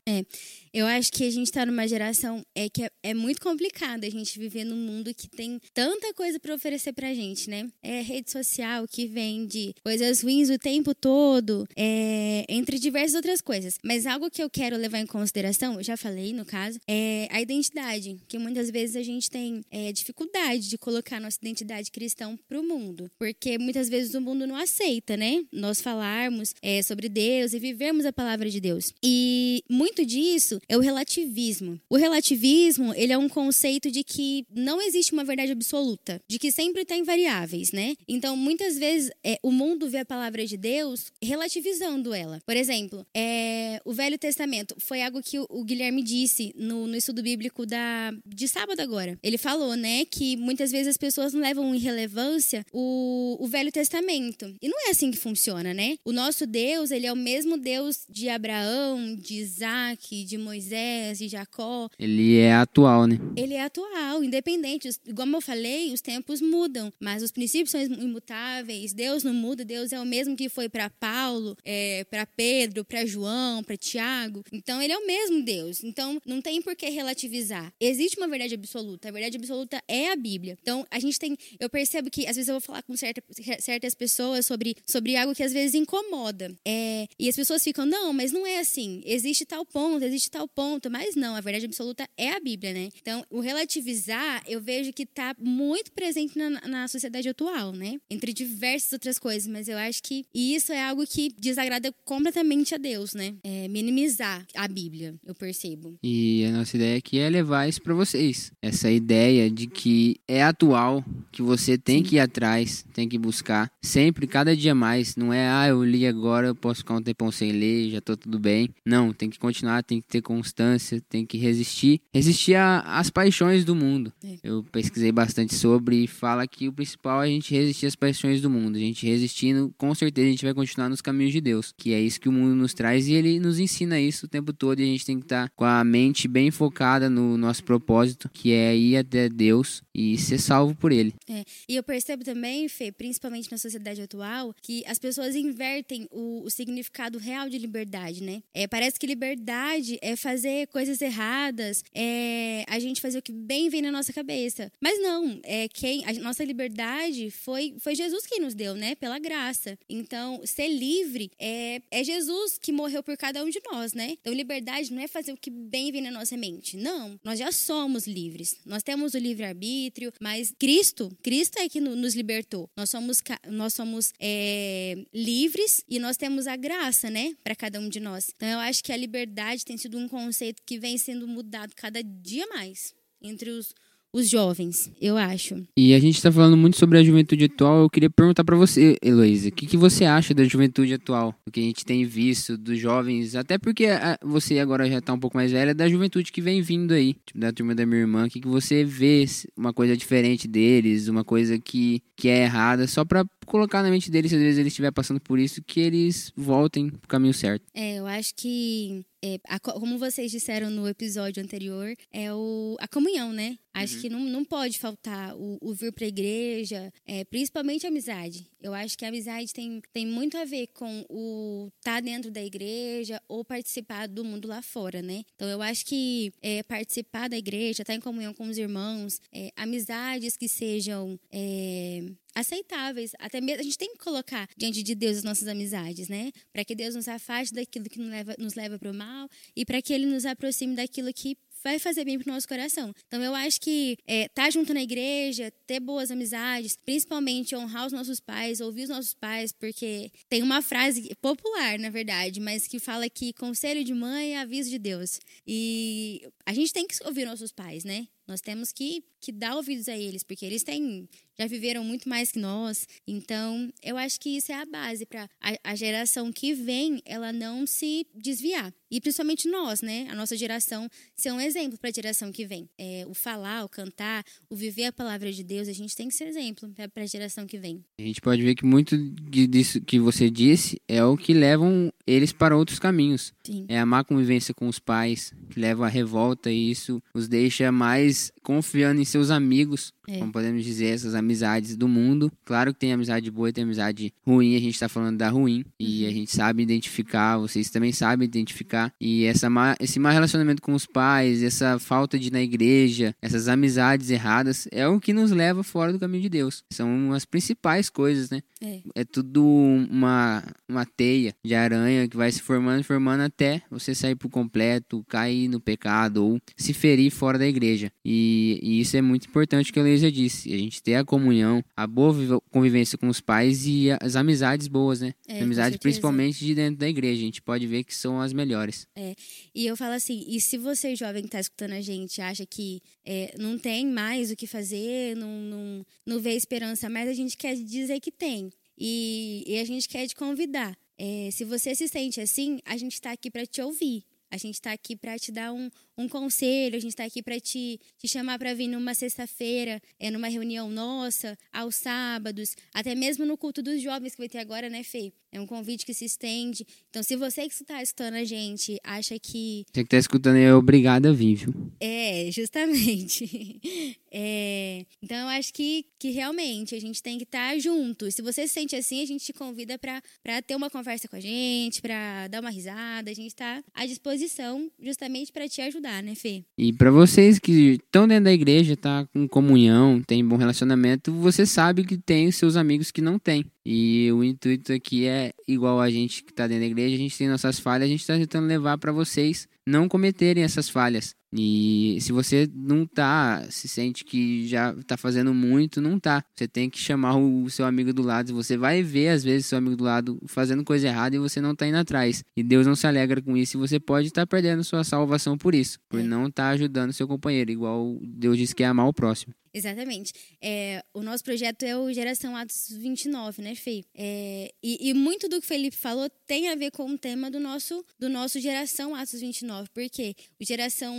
[0.76, 4.10] Eu acho que a gente tá numa geração é que é, é muito complicado a
[4.10, 7.70] gente viver num mundo que tem tanta coisa para oferecer pra gente, né?
[7.82, 13.78] É rede social que vende coisas ruins o tempo todo, é, entre diversas outras coisas.
[13.86, 17.40] Mas algo que eu quero levar em consideração, eu já falei no caso, é a
[17.40, 22.62] identidade, que muitas vezes a gente tem é, dificuldade de colocar nossa identidade cristã pro
[22.62, 25.42] mundo, porque muitas vezes o mundo não aceita, né?
[25.54, 28.92] Nós falarmos é, sobre Deus e vivermos a palavra de Deus.
[29.02, 31.80] E muito disso é o relativismo.
[31.90, 36.52] O relativismo, ele é um conceito de que não existe uma verdade absoluta, de que
[36.52, 37.96] sempre tem variáveis, né?
[38.08, 42.42] Então, muitas vezes, é, o mundo vê a palavra de Deus relativizando ela.
[42.46, 46.96] Por exemplo, é, o Velho Testamento foi algo que o, o Guilherme disse no, no,
[46.96, 49.18] estudo bíblico da, de sábado agora.
[49.22, 54.54] Ele falou, né, que muitas vezes as pessoas levam em relevância o, o Velho Testamento.
[54.62, 55.98] E não é assim que funciona, né?
[56.04, 61.28] O nosso Deus, ele é o mesmo Deus de Abraão, de Isaac, de Moisés, de
[61.28, 61.90] Jacó.
[62.00, 63.20] Ele é atual, né?
[63.36, 64.90] Ele é atual, independente.
[65.16, 68.94] Como eu falei, os tempos mudam, mas os princípios são imutáveis.
[68.94, 73.06] Deus não muda, Deus é o mesmo que foi para Paulo, é, para Pedro, para
[73.06, 74.44] João, para Tiago.
[74.52, 75.84] Então, ele é o mesmo Deus.
[75.84, 77.74] Então, não tem por que relativizar.
[77.80, 79.10] Existe uma verdade absoluta.
[79.10, 80.58] A verdade absoluta é a Bíblia.
[80.62, 81.38] Então, a gente tem.
[81.60, 83.22] Eu percebo que, às vezes, eu vou falar com certa,
[83.60, 86.54] certas pessoas sobre, sobre algo que às vezes incomoda.
[86.66, 89.02] É, e as pessoas ficam, não, mas não é assim.
[89.06, 90.92] Existe tal ponto, existe tal ponto.
[90.92, 92.90] Mas não, a verdade absoluta é a Bíblia, né?
[93.02, 97.98] Então, o relativizar, eu vejo que está muito presente na, na sociedade atual, né?
[98.10, 99.48] Entre diversas outras coisas.
[99.48, 103.36] Mas eu acho que isso é algo que desagrada completamente a Deus, né?
[103.44, 105.98] É minimizar a Bíblia, eu percebo.
[106.04, 108.52] E a nossa ideia aqui é levar isso para vocês.
[108.62, 112.04] Essa ideia de que é atual, que você tem Sim.
[112.04, 113.72] que ir atrás, tem que buscar.
[113.82, 115.16] Sempre, cada dia mais.
[115.16, 118.18] Não é, ah, eu li agora, eu posso ficar um tempão sem ler, já tô
[118.18, 118.70] tudo bem.
[118.86, 122.02] Não, tem que continuar, tem que ter constância, tem que resistir.
[122.14, 124.12] Resistir às paixões do mundo.
[124.24, 124.38] É.
[124.44, 128.42] Eu pesquisei bastante sobre e fala que o principal é a gente resistir às paixões
[128.42, 128.76] do mundo.
[128.76, 131.74] A gente resistindo, com certeza a gente vai continuar nos caminhos de Deus.
[131.78, 134.52] Que é isso que o mundo nos traz e ele nos ensina isso o tempo
[134.52, 137.64] todo e a gente tem que estar tá com a mente bem focada no nosso
[137.64, 141.14] propósito, que é ir até Deus e ser salvo por Ele.
[141.30, 141.44] É.
[141.70, 146.50] E eu percebo também, Fê, principalmente na sociedade atual, que as pessoas invertem o, o
[146.50, 148.42] significado real de liberdade, né?
[148.54, 153.70] É, parece que liberdade é fazer coisas erradas, é a gente fazer o que bem
[153.70, 154.72] vem na nossa cabeça.
[154.80, 158.96] Mas não, é quem a nossa liberdade foi, foi Jesus quem nos deu, né?
[158.96, 159.78] Pela graça.
[159.90, 164.18] Então, ser livre é, é Jesus que morreu por cada um de nós, né?
[164.22, 166.78] Então, liberdade não é fazer o que bem vem na nossa mente.
[166.78, 168.58] Não, nós já somos livres.
[168.66, 172.70] Nós temos o livre-arbítrio, mas Cristo, Cristo é que nos libertou.
[172.76, 177.90] Nós somos, nós somos é, livres e nós temos a graça, né, para cada um
[177.90, 178.32] de nós.
[178.36, 182.02] Então, eu acho que a liberdade tem sido um conceito que vem sendo mudado cada
[182.04, 183.74] dia mais entre os,
[184.16, 185.62] os jovens, eu acho.
[185.76, 187.82] E a gente está falando muito sobre a juventude atual.
[187.82, 191.36] Eu queria perguntar para você, Heloísa, o que, que você acha da juventude atual?
[191.46, 193.88] O que a gente tem visto dos jovens, até porque
[194.24, 197.40] você agora já está um pouco mais velha, da juventude que vem vindo aí, tipo,
[197.40, 198.26] da turma da minha irmã.
[198.26, 199.26] O que, que você vê
[199.58, 204.10] uma coisa diferente deles, uma coisa que, que é errada, só para colocar na mente
[204.10, 207.66] deles, se às vezes eles estiver passando por isso, que eles voltem pro caminho certo.
[207.74, 212.88] É, eu acho que é, a, como vocês disseram no episódio anterior, é o, a
[212.88, 213.58] comunhão, né?
[213.74, 214.02] Acho uhum.
[214.02, 218.48] que não, não pode faltar o, o vir para a igreja, é, principalmente a amizade.
[218.62, 222.32] Eu acho que a amizade tem, tem muito a ver com o estar tá dentro
[222.32, 225.24] da igreja ou participar do mundo lá fora, né?
[225.36, 229.20] Então eu acho que é, participar da igreja, estar tá em comunhão com os irmãos,
[229.34, 232.02] é, amizades que sejam é,
[232.36, 233.14] aceitáveis.
[233.18, 236.32] Até mesmo a gente tem que colocar diante de Deus as nossas amizades, né?
[236.52, 239.66] Para que Deus nos afaste daquilo que nos leva, nos leva para o mal e
[239.66, 242.94] para que Ele nos aproxime daquilo que vai fazer bem pro nosso coração.
[243.08, 247.92] Então eu acho que é, tá junto na igreja, ter boas amizades, principalmente honrar os
[247.92, 252.78] nossos pais, ouvir os nossos pais, porque tem uma frase popular, na verdade, mas que
[252.78, 255.20] fala que conselho de mãe é aviso de Deus.
[255.48, 258.08] E a gente tem que ouvir nossos pais, né?
[258.28, 261.08] Nós temos que, que dar ouvidos a eles, porque eles têm
[261.38, 262.88] já viveram muito mais que nós.
[263.08, 267.32] Então, eu acho que isso é a base para a, a, geração que vem, ela
[267.34, 268.74] não se desviar.
[268.90, 270.08] E principalmente nós, né?
[270.10, 272.70] A nossa geração ser um exemplo para a geração que vem.
[272.78, 276.14] É, o falar, o cantar, o viver a palavra de Deus, a gente tem que
[276.14, 277.84] ser exemplo para a geração que vem.
[278.00, 282.32] A gente pode ver que muito disso que você disse é o que levam eles
[282.32, 283.34] para outros caminhos.
[283.46, 283.66] Sim.
[283.68, 287.72] É a má convivência com os pais, que leva à revolta e isso os deixa
[287.72, 290.20] mais confiando em seus amigos, é.
[290.20, 292.32] como podemos dizer, essas amizades do mundo.
[292.44, 295.60] Claro que tem amizade boa e tem amizade ruim, a gente está falando da ruim
[295.60, 295.64] uhum.
[295.80, 298.94] e a gente sabe identificar, vocês também sabem identificar.
[299.00, 303.16] E essa má, esse mau relacionamento com os pais, essa falta de ir na igreja,
[303.22, 306.64] essas amizades erradas, é o que nos leva fora do caminho de Deus.
[306.72, 308.42] São as principais coisas, né?
[308.62, 313.94] É, é tudo uma, uma teia de aranha que vai se formando, formando até você
[313.94, 317.92] sair por completo, cair no pecado ou se ferir fora da igreja.
[318.04, 321.64] E, e isso é muito importante que a Elisa disse, a gente ter a comunhão,
[321.76, 325.14] a boa convivência com os pais e as amizades boas, né?
[325.28, 328.88] É, amizades principalmente de dentro da igreja, a gente pode ver que são as melhores.
[328.96, 329.16] É,
[329.54, 332.82] e eu falo assim, e se você jovem que está escutando a gente acha que
[333.04, 337.38] é, não tem mais o que fazer, não, não, não vê esperança mais, a gente
[337.38, 338.52] quer dizer que tem.
[338.78, 340.78] E, e a gente quer te convidar.
[340.98, 344.04] É, se você se sente assim, a gente está aqui para te ouvir.
[344.32, 347.40] A gente está aqui para te dar um, um conselho, a gente está aqui para
[347.40, 353.26] te, te chamar para vir numa sexta-feira, é, numa reunião nossa, aos sábados, até mesmo
[353.26, 355.14] no culto dos jovens que vai ter agora, né, Fê?
[355.32, 356.66] É um convite que se estende.
[356.90, 359.66] Então, se você que está escutando a gente acha que.
[359.68, 361.54] Você que está escutando é obrigado a vir, viu?
[361.80, 363.60] É, justamente.
[364.18, 368.10] É, então, eu acho que, que realmente a gente tem que estar tá junto.
[368.10, 370.02] Se você se sente assim, a gente te convida para
[370.42, 373.12] ter uma conversa com a gente, para dar uma risada.
[373.12, 376.44] A gente está à disposição justamente para te ajudar ajudar, né, Fê?
[376.58, 381.46] E para vocês que estão dentro da igreja, tá com comunhão, tem bom relacionamento, você
[381.46, 383.46] sabe que tem os seus amigos que não têm.
[383.66, 387.18] E o intuito aqui é igual a gente que está dentro da igreja, a gente
[387.18, 391.16] tem nossas falhas, a gente está tentando levar para vocês não cometerem essas falhas.
[391.38, 396.24] E se você não tá, se sente que já tá fazendo muito, não tá.
[396.34, 398.34] Você tem que chamar o seu amigo do lado.
[398.34, 401.56] Você vai ver, às vezes, seu amigo do lado fazendo coisa errada e você não
[401.56, 402.24] tá indo atrás.
[402.38, 405.38] E Deus não se alegra com isso e você pode estar tá perdendo sua salvação
[405.38, 406.04] por isso, por é.
[406.04, 409.34] não estar tá ajudando seu companheiro, igual Deus diz que é amar o próximo.
[409.56, 410.12] Exatamente.
[410.42, 413.86] É, o nosso projeto é o Geração Atos 29, né, Fê?
[413.96, 417.32] É, e, e, muito do que o Felipe falou tem a ver com o tema
[417.32, 419.70] do nosso, do nosso Geração Atos 29.
[419.74, 420.94] Porque o Geração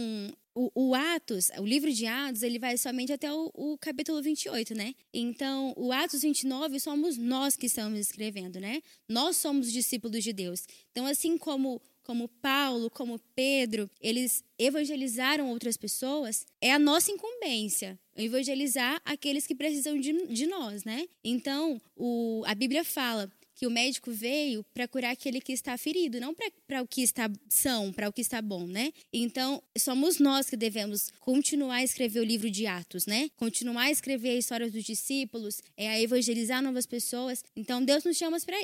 [0.54, 4.74] o, o, Atos, o livro de Atos, ele vai somente até o, o, capítulo 28,
[4.74, 4.94] né?
[5.12, 8.80] Então, o Atos 29 somos nós que estamos escrevendo, né?
[9.06, 10.64] Nós somos discípulos de Deus.
[10.90, 17.98] Então, assim como como Paulo, como Pedro, eles evangelizaram outras pessoas, é a nossa incumbência
[18.16, 21.06] evangelizar aqueles que precisam de, de nós, né?
[21.22, 26.20] Então, o, a Bíblia fala que o médico veio para curar aquele que está ferido,
[26.20, 26.34] não
[26.66, 28.92] para o que está são, para o que está bom, né?
[29.12, 33.30] Então, somos nós que devemos continuar a escrever o livro de Atos, né?
[33.36, 37.42] Continuar a escrever a história dos discípulos, é a evangelizar novas pessoas.
[37.56, 38.56] Então, Deus nos chama para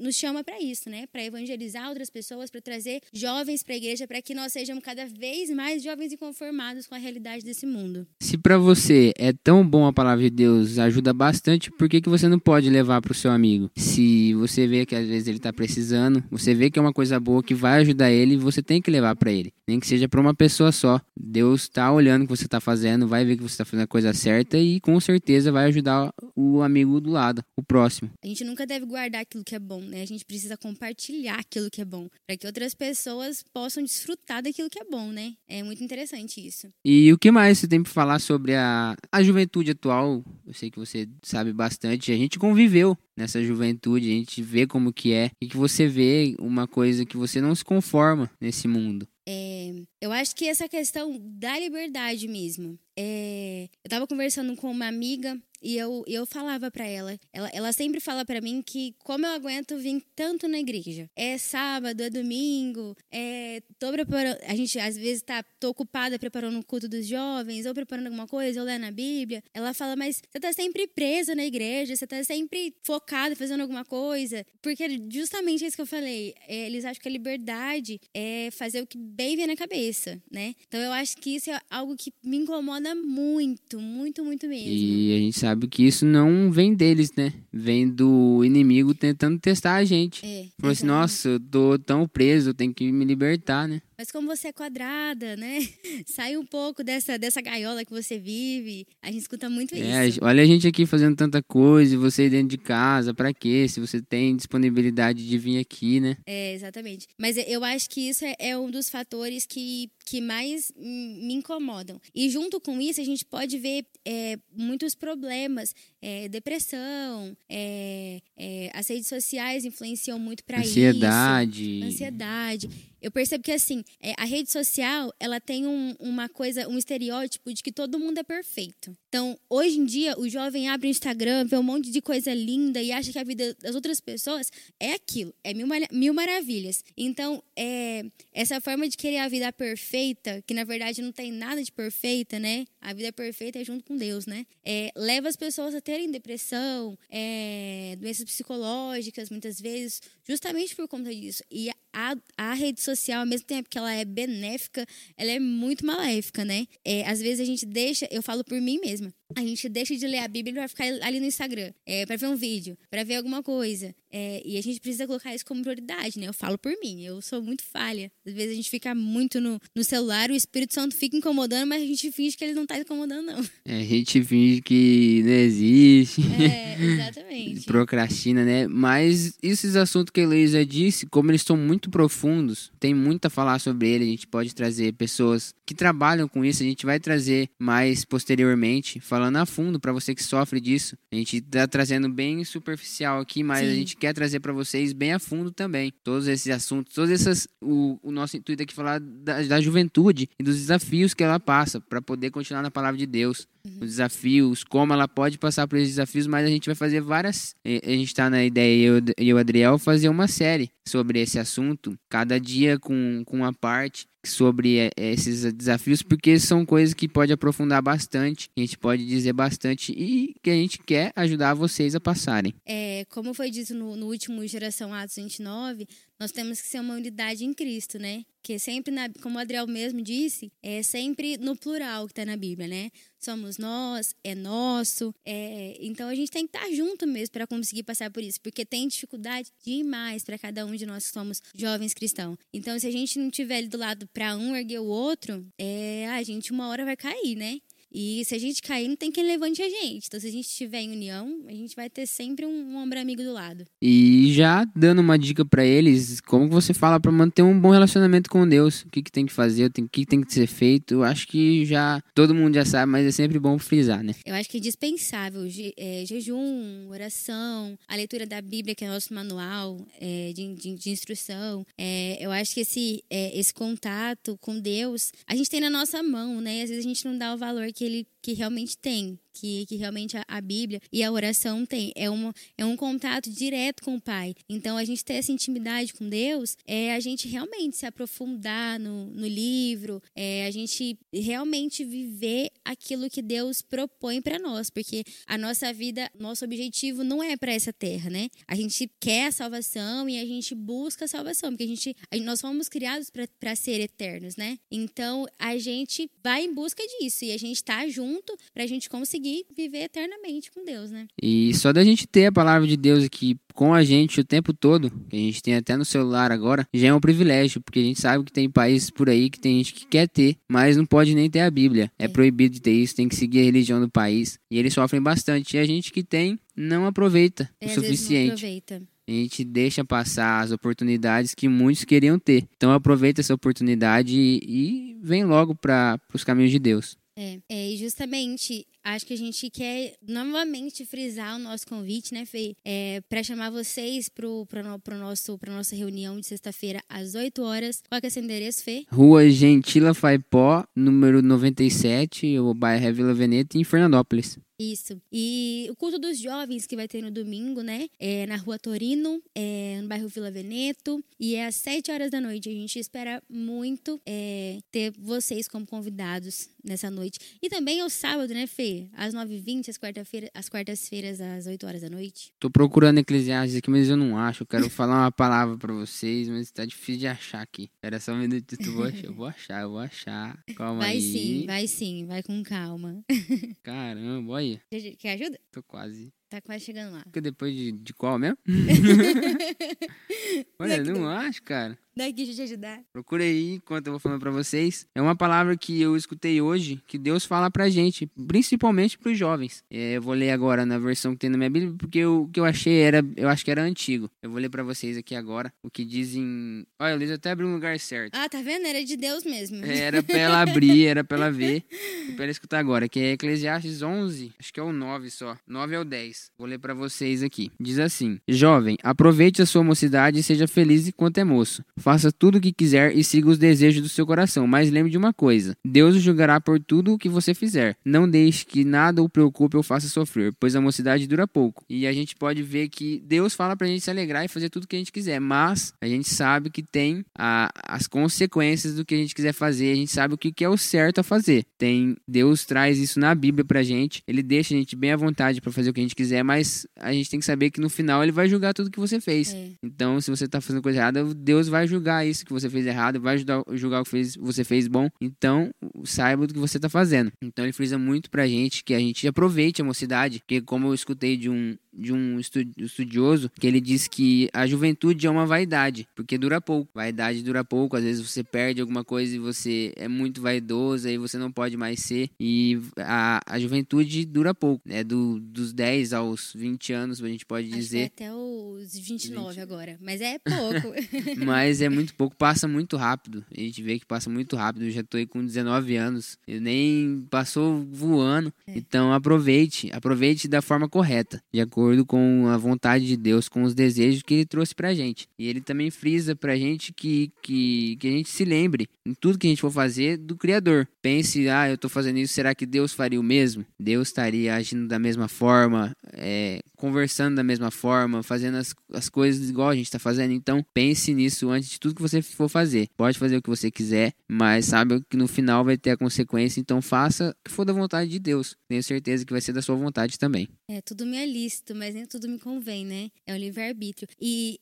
[0.00, 1.06] nos chama para isso, né?
[1.06, 5.06] Para evangelizar outras pessoas, para trazer jovens para a igreja, para que nós sejamos cada
[5.06, 8.06] vez mais jovens e conformados com a realidade desse mundo.
[8.20, 12.08] Se para você é tão bom a palavra de Deus, ajuda bastante, por que que
[12.08, 13.70] você não pode levar para o seu amigo?
[13.76, 17.20] Se você vê que às vezes ele está precisando, você vê que é uma coisa
[17.20, 19.52] boa que vai ajudar ele, você tem que levar para ele.
[19.68, 21.00] Nem que seja para uma pessoa só.
[21.16, 23.86] Deus está olhando o que você está fazendo, vai ver que você está fazendo a
[23.86, 28.10] coisa certa e com certeza vai ajudar o amigo do lado, o próximo.
[28.24, 30.02] A gente nunca deve guardar aquilo que é bom, né?
[30.02, 34.70] A gente precisa compartilhar aquilo que é bom, para que outras pessoas possam desfrutar daquilo
[34.70, 35.34] que é bom, né?
[35.46, 36.68] É muito interessante isso.
[36.84, 40.24] E o que mais você tem para falar sobre a, a juventude atual?
[40.46, 42.10] Eu sei que você sabe bastante.
[42.10, 46.34] A gente conviveu nessa juventude, a gente vê como que é e que você vê
[46.38, 49.06] uma coisa que você não se conforma nesse mundo.
[49.28, 52.78] É, eu acho que essa questão da liberdade mesmo.
[52.98, 57.72] É, eu estava conversando com uma amiga e eu, eu falava para ela, ela, ela
[57.72, 61.08] sempre fala para mim que como eu aguento vir tanto na igreja.
[61.14, 66.58] É sábado, é domingo, é, tô preparando, a gente às vezes tá tô ocupada preparando
[66.58, 69.42] o culto dos jovens, ou preparando alguma coisa, ou lendo a Bíblia.
[69.52, 73.84] Ela fala, mas você tá sempre presa na igreja, você tá sempre focada fazendo alguma
[73.84, 74.44] coisa.
[74.62, 78.86] Porque justamente isso que eu falei, é, eles acham que a liberdade é fazer o
[78.86, 80.54] que bem vem na cabeça, né?
[80.68, 84.68] Então eu acho que isso é algo que me incomoda muito, muito, muito mesmo.
[84.68, 87.32] E a gente sabe sabe que isso não vem deles, né?
[87.52, 90.24] Vem do inimigo tentando testar a gente.
[90.24, 93.82] É, Falou assim, nossa, eu tô tão preso, eu tenho que me libertar, né?
[94.00, 95.58] Mas como você é quadrada, né?
[96.08, 98.86] Sai um pouco dessa, dessa gaiola que você vive.
[99.02, 100.20] A gente escuta muito é, isso.
[100.22, 103.68] Olha a gente aqui fazendo tanta coisa e você dentro de casa, para quê?
[103.68, 106.16] Se você tem disponibilidade de vir aqui, né?
[106.24, 107.08] É, exatamente.
[107.18, 112.00] Mas eu acho que isso é, é um dos fatores que, que mais me incomodam.
[112.14, 115.74] E junto com isso, a gente pode ver é, muitos problemas.
[116.02, 120.70] É, depressão, é, é, as redes sociais influenciam muito para isso.
[120.70, 121.82] Ansiedade.
[121.82, 122.70] Ansiedade.
[123.00, 127.52] Eu percebo que assim, é, a rede social, ela tem um, uma coisa, um estereótipo
[127.52, 128.94] de que todo mundo é perfeito.
[129.08, 132.82] Então, hoje em dia, o jovem abre o Instagram, vê um monte de coisa linda
[132.82, 136.84] e acha que a vida das outras pessoas é aquilo, é mil, mil maravilhas.
[136.96, 141.62] Então, é, essa forma de querer a vida perfeita, que na verdade não tem nada
[141.62, 142.66] de perfeita, né?
[142.80, 144.46] A vida perfeita é junto com Deus, né?
[144.64, 151.12] É, leva as pessoas a terem depressão, é, doenças psicológicas, muitas vezes, justamente por conta
[151.12, 151.42] disso.
[151.50, 155.84] E a, a rede social, ao mesmo tempo que ela é benéfica, ela é muito
[155.84, 156.68] maléfica, né?
[156.84, 160.06] É, às vezes a gente deixa, eu falo por mim mesma, a gente deixa de
[160.06, 163.16] ler a Bíblia para ficar ali no Instagram, é, para ver um vídeo, para ver
[163.16, 163.94] alguma coisa.
[164.12, 166.26] É, e a gente precisa colocar isso como prioridade, né?
[166.26, 168.10] Eu falo por mim, eu sou muito falha.
[168.26, 171.82] Às vezes a gente fica muito no, no celular, o Espírito Santo fica incomodando, mas
[171.82, 173.40] a gente finge que ele não tá incomodando, não.
[173.64, 176.22] É, a gente finge que não existe.
[176.40, 177.66] É, exatamente.
[177.70, 178.66] Procrastina, né?
[178.66, 183.30] Mas esses assuntos que a Heloísa disse, como eles são muito profundos, tem muito a
[183.30, 184.04] falar sobre ele.
[184.04, 188.98] A gente pode trazer pessoas que trabalham com isso, a gente vai trazer mais posteriormente,
[188.98, 190.96] falando a fundo para você que sofre disso.
[191.12, 193.66] A gente tá trazendo bem superficial aqui, mas Sim.
[193.66, 195.92] a gente quer trazer para vocês bem a fundo também.
[196.02, 197.48] Todos esses assuntos, todas essas.
[197.60, 201.38] O, o nosso intuito aqui é falar da, da juventude e dos desafios que ela
[201.38, 203.46] passa para poder continuar na palavra de Deus.
[203.64, 203.72] Uhum.
[203.82, 207.54] Os desafios, como ela pode passar por esses desafios, mas a gente vai fazer várias.
[207.64, 211.96] A gente está na ideia, eu e o Adriel, fazer uma série sobre esse assunto,
[212.08, 217.32] cada dia com, com uma parte sobre é, esses desafios, porque são coisas que pode
[217.32, 222.00] aprofundar bastante, a gente pode dizer bastante e que a gente quer ajudar vocês a
[222.00, 222.54] passarem.
[222.66, 225.86] É, como foi dito no, no último Geração Atos 29,
[226.20, 228.26] nós temos que ser uma unidade em Cristo, né?
[228.42, 232.36] Que sempre, na, como o Adriel mesmo disse, é sempre no plural que está na
[232.36, 232.90] Bíblia, né?
[233.18, 235.14] Somos nós, é nosso.
[235.24, 235.76] É...
[235.80, 238.86] Então a gente tem que estar junto mesmo para conseguir passar por isso, porque tem
[238.86, 242.36] dificuldade demais para cada um de nós que somos jovens cristãos.
[242.52, 246.06] Então se a gente não tiver ali do lado para um erguer o outro, é...
[246.08, 247.60] a gente uma hora vai cair, né?
[247.92, 250.06] E se a gente cair, não tem quem levante a gente.
[250.06, 253.00] Então, se a gente estiver em união, a gente vai ter sempre um, um ombro
[253.00, 253.64] amigo do lado.
[253.82, 258.30] E já dando uma dica para eles, como você fala para manter um bom relacionamento
[258.30, 258.82] com Deus?
[258.82, 260.94] O que, que tem que fazer, o que tem que ser feito?
[260.94, 264.14] Eu acho que já todo mundo já sabe, mas é sempre bom frisar, né?
[264.24, 268.88] Eu acho que é indispensável je, é, jejum, oração, a leitura da Bíblia, que é
[268.88, 271.66] nosso manual é, de, de, de, instrução.
[271.76, 276.02] É, eu acho que esse, é, esse contato com Deus, a gente tem na nossa
[276.02, 276.58] mão, né?
[276.58, 279.64] E às vezes a gente não dá o valor que ele que realmente tem que,
[279.66, 281.92] que realmente a, a, Bíblia e a oração tem.
[281.94, 284.34] É, uma, é um contato direto com o Pai.
[284.48, 289.06] Então, a gente ter essa intimidade com Deus é a gente realmente se aprofundar no,
[289.06, 295.38] no livro, é a gente realmente viver aquilo que Deus propõe para nós, porque a
[295.38, 298.28] nossa vida, nosso objetivo não é para essa terra, né?
[298.46, 302.40] A gente quer a salvação e a gente busca a salvação, porque a gente, nós
[302.40, 304.58] fomos criados para ser eternos, né?
[304.70, 308.09] Então, a gente vai em busca disso e a gente está junto
[308.52, 311.06] para a gente conseguir viver eternamente com Deus, né?
[311.20, 314.52] E só da gente ter a palavra de Deus aqui com a gente o tempo
[314.52, 317.82] todo, que a gente tem até no celular agora, já é um privilégio, porque a
[317.82, 320.86] gente sabe que tem países por aí que tem gente que quer ter, mas não
[320.86, 321.90] pode nem ter a Bíblia.
[321.98, 324.38] É, é proibido de ter isso, tem que seguir a religião do país.
[324.50, 325.56] E eles sofrem bastante.
[325.56, 328.28] E a gente que tem não aproveita é, o suficiente.
[328.28, 332.46] Não aproveita a gente deixa passar as oportunidades que muitos queriam ter.
[332.56, 336.96] Então aproveita essa oportunidade e, e vem logo para os caminhos de Deus.
[337.16, 342.24] É, é, e justamente acho que a gente quer novamente frisar o nosso convite, né,
[342.24, 342.54] Fê?
[342.64, 347.82] É, para chamar vocês para pro nosso, pra nossa reunião de sexta-feira às 8 horas.
[347.88, 348.84] Qual que é endereço, Fê?
[348.90, 354.38] Rua Gentila Faipó, número 97, o bairro Vila Veneta, em Fernandópolis.
[354.60, 355.00] Isso.
[355.10, 357.88] E o culto dos jovens que vai ter no domingo, né?
[357.98, 361.02] É na rua Torino, é no bairro Vila Veneto.
[361.18, 362.50] E é às 7 horas da noite.
[362.50, 367.18] A gente espera muito é, ter vocês como convidados nessa noite.
[367.40, 368.86] E também ao sábado, né, Fê?
[368.92, 372.30] Às 9h20, às quarta-feiras, às quartas-feiras, às 8 horas da noite.
[372.38, 374.42] Tô procurando Eclesiastes aqui, mas eu não acho.
[374.42, 377.70] Eu quero falar uma palavra para vocês, mas tá difícil de achar aqui.
[377.76, 380.44] Espera só um minuto, eu vou achar, eu vou achar, eu vou achar.
[380.54, 381.00] Calma vai aí.
[381.00, 383.02] Vai sim, vai sim, vai com calma.
[383.62, 384.96] Caramba, olha aí.
[384.96, 385.38] Quer ajuda?
[385.52, 386.12] Tô quase.
[386.28, 387.02] Tá quase chegando lá.
[387.02, 388.38] Porque depois de, de qual mesmo?
[390.58, 391.78] Olha, não acho, cara.
[392.00, 392.80] Daqui, deixa eu te ajudar.
[392.94, 394.86] Procura aí enquanto eu vou falando pra vocês.
[394.94, 399.62] É uma palavra que eu escutei hoje, que Deus fala pra gente, principalmente pros jovens.
[399.70, 402.40] É, eu vou ler agora na versão que tem na minha Bíblia, porque o que
[402.40, 404.10] eu achei era, eu acho que era antigo.
[404.22, 406.66] Eu vou ler pra vocês aqui agora o que dizem.
[406.80, 408.14] Olha, Luiz até abriu um lugar certo.
[408.14, 408.64] Ah, tá vendo?
[408.64, 409.62] Era de Deus mesmo.
[409.62, 411.62] É, era pra ela abrir, era pra ela ver.
[412.08, 415.36] E pra ela escutar agora, que é Eclesiastes 11, acho que é o 9 só.
[415.46, 416.30] 9 é o 10.
[416.38, 417.52] Vou ler pra vocês aqui.
[417.60, 421.62] Diz assim: Jovem, aproveite a sua mocidade e seja feliz enquanto é moço.
[421.76, 424.46] Faça tudo o que quiser e siga os desejos do seu coração.
[424.46, 427.76] Mas lembre de uma coisa: Deus o julgará por tudo o que você fizer.
[427.84, 431.64] Não deixe que nada o preocupe ou faça sofrer, pois a mocidade dura pouco.
[431.68, 434.64] E a gente pode ver que Deus fala pra gente se alegrar e fazer tudo
[434.64, 438.84] o que a gente quiser, mas a gente sabe que tem a, as consequências do
[438.84, 441.02] que a gente quiser fazer, a gente sabe o que, que é o certo a
[441.02, 441.44] fazer.
[441.56, 445.40] Tem Deus traz isso na Bíblia pra gente, ele deixa a gente bem à vontade
[445.40, 447.60] para fazer o que a gente quiser quiser, mas a gente tem que saber que
[447.60, 449.32] no final ele vai julgar tudo que você fez.
[449.32, 449.50] É.
[449.62, 453.00] Então, se você tá fazendo coisa errada, Deus vai julgar isso que você fez errado,
[453.00, 454.88] vai julgar, julgar o que fez, você fez bom.
[455.00, 455.50] Então,
[455.84, 457.12] saiba do que você tá fazendo.
[457.22, 460.74] Então, ele frisa muito pra gente que a gente aproveite a mocidade, porque como eu
[460.74, 465.88] escutei de um de um estudioso que ele diz que a juventude é uma vaidade,
[465.94, 466.70] porque dura pouco.
[466.74, 470.98] Vaidade dura pouco, às vezes você perde alguma coisa e você é muito vaidoso, aí
[470.98, 472.10] você não pode mais ser.
[472.20, 474.84] E a, a juventude dura pouco, né?
[474.84, 477.78] Do, dos 10 aos 20 anos, a gente pode Acho dizer.
[477.78, 479.40] é até os 29 20.
[479.40, 480.74] agora, mas é pouco.
[481.24, 483.24] mas é muito pouco, passa muito rápido.
[483.34, 484.66] A gente vê que passa muito rápido.
[484.66, 488.32] Eu já tô aí com 19 anos, eu nem passou voando.
[488.46, 488.52] É.
[488.56, 493.42] Então aproveite, aproveite da forma correta, de acordo acordo com a vontade de Deus, com
[493.44, 495.08] os desejos que ele trouxe pra gente.
[495.18, 499.18] E ele também frisa pra gente que, que, que a gente se lembre, em tudo
[499.18, 500.66] que a gente for fazer, do Criador.
[500.82, 503.44] Pense, ah, eu tô fazendo isso, será que Deus faria o mesmo?
[503.58, 509.30] Deus estaria agindo da mesma forma, é, conversando da mesma forma, fazendo as, as coisas
[509.30, 510.12] igual a gente está fazendo.
[510.12, 512.68] Então, pense nisso antes de tudo que você for fazer.
[512.76, 516.40] Pode fazer o que você quiser, mas sabe que no final vai ter a consequência.
[516.40, 518.36] Então, faça o que for da vontade de Deus.
[518.48, 520.28] Tenho certeza que vai ser da sua vontade também.
[520.48, 521.06] É, tudo me é
[521.50, 522.90] lícito, mas nem tudo me convém, né?
[523.06, 523.88] É o livre-arbítrio.
[524.00, 524.38] E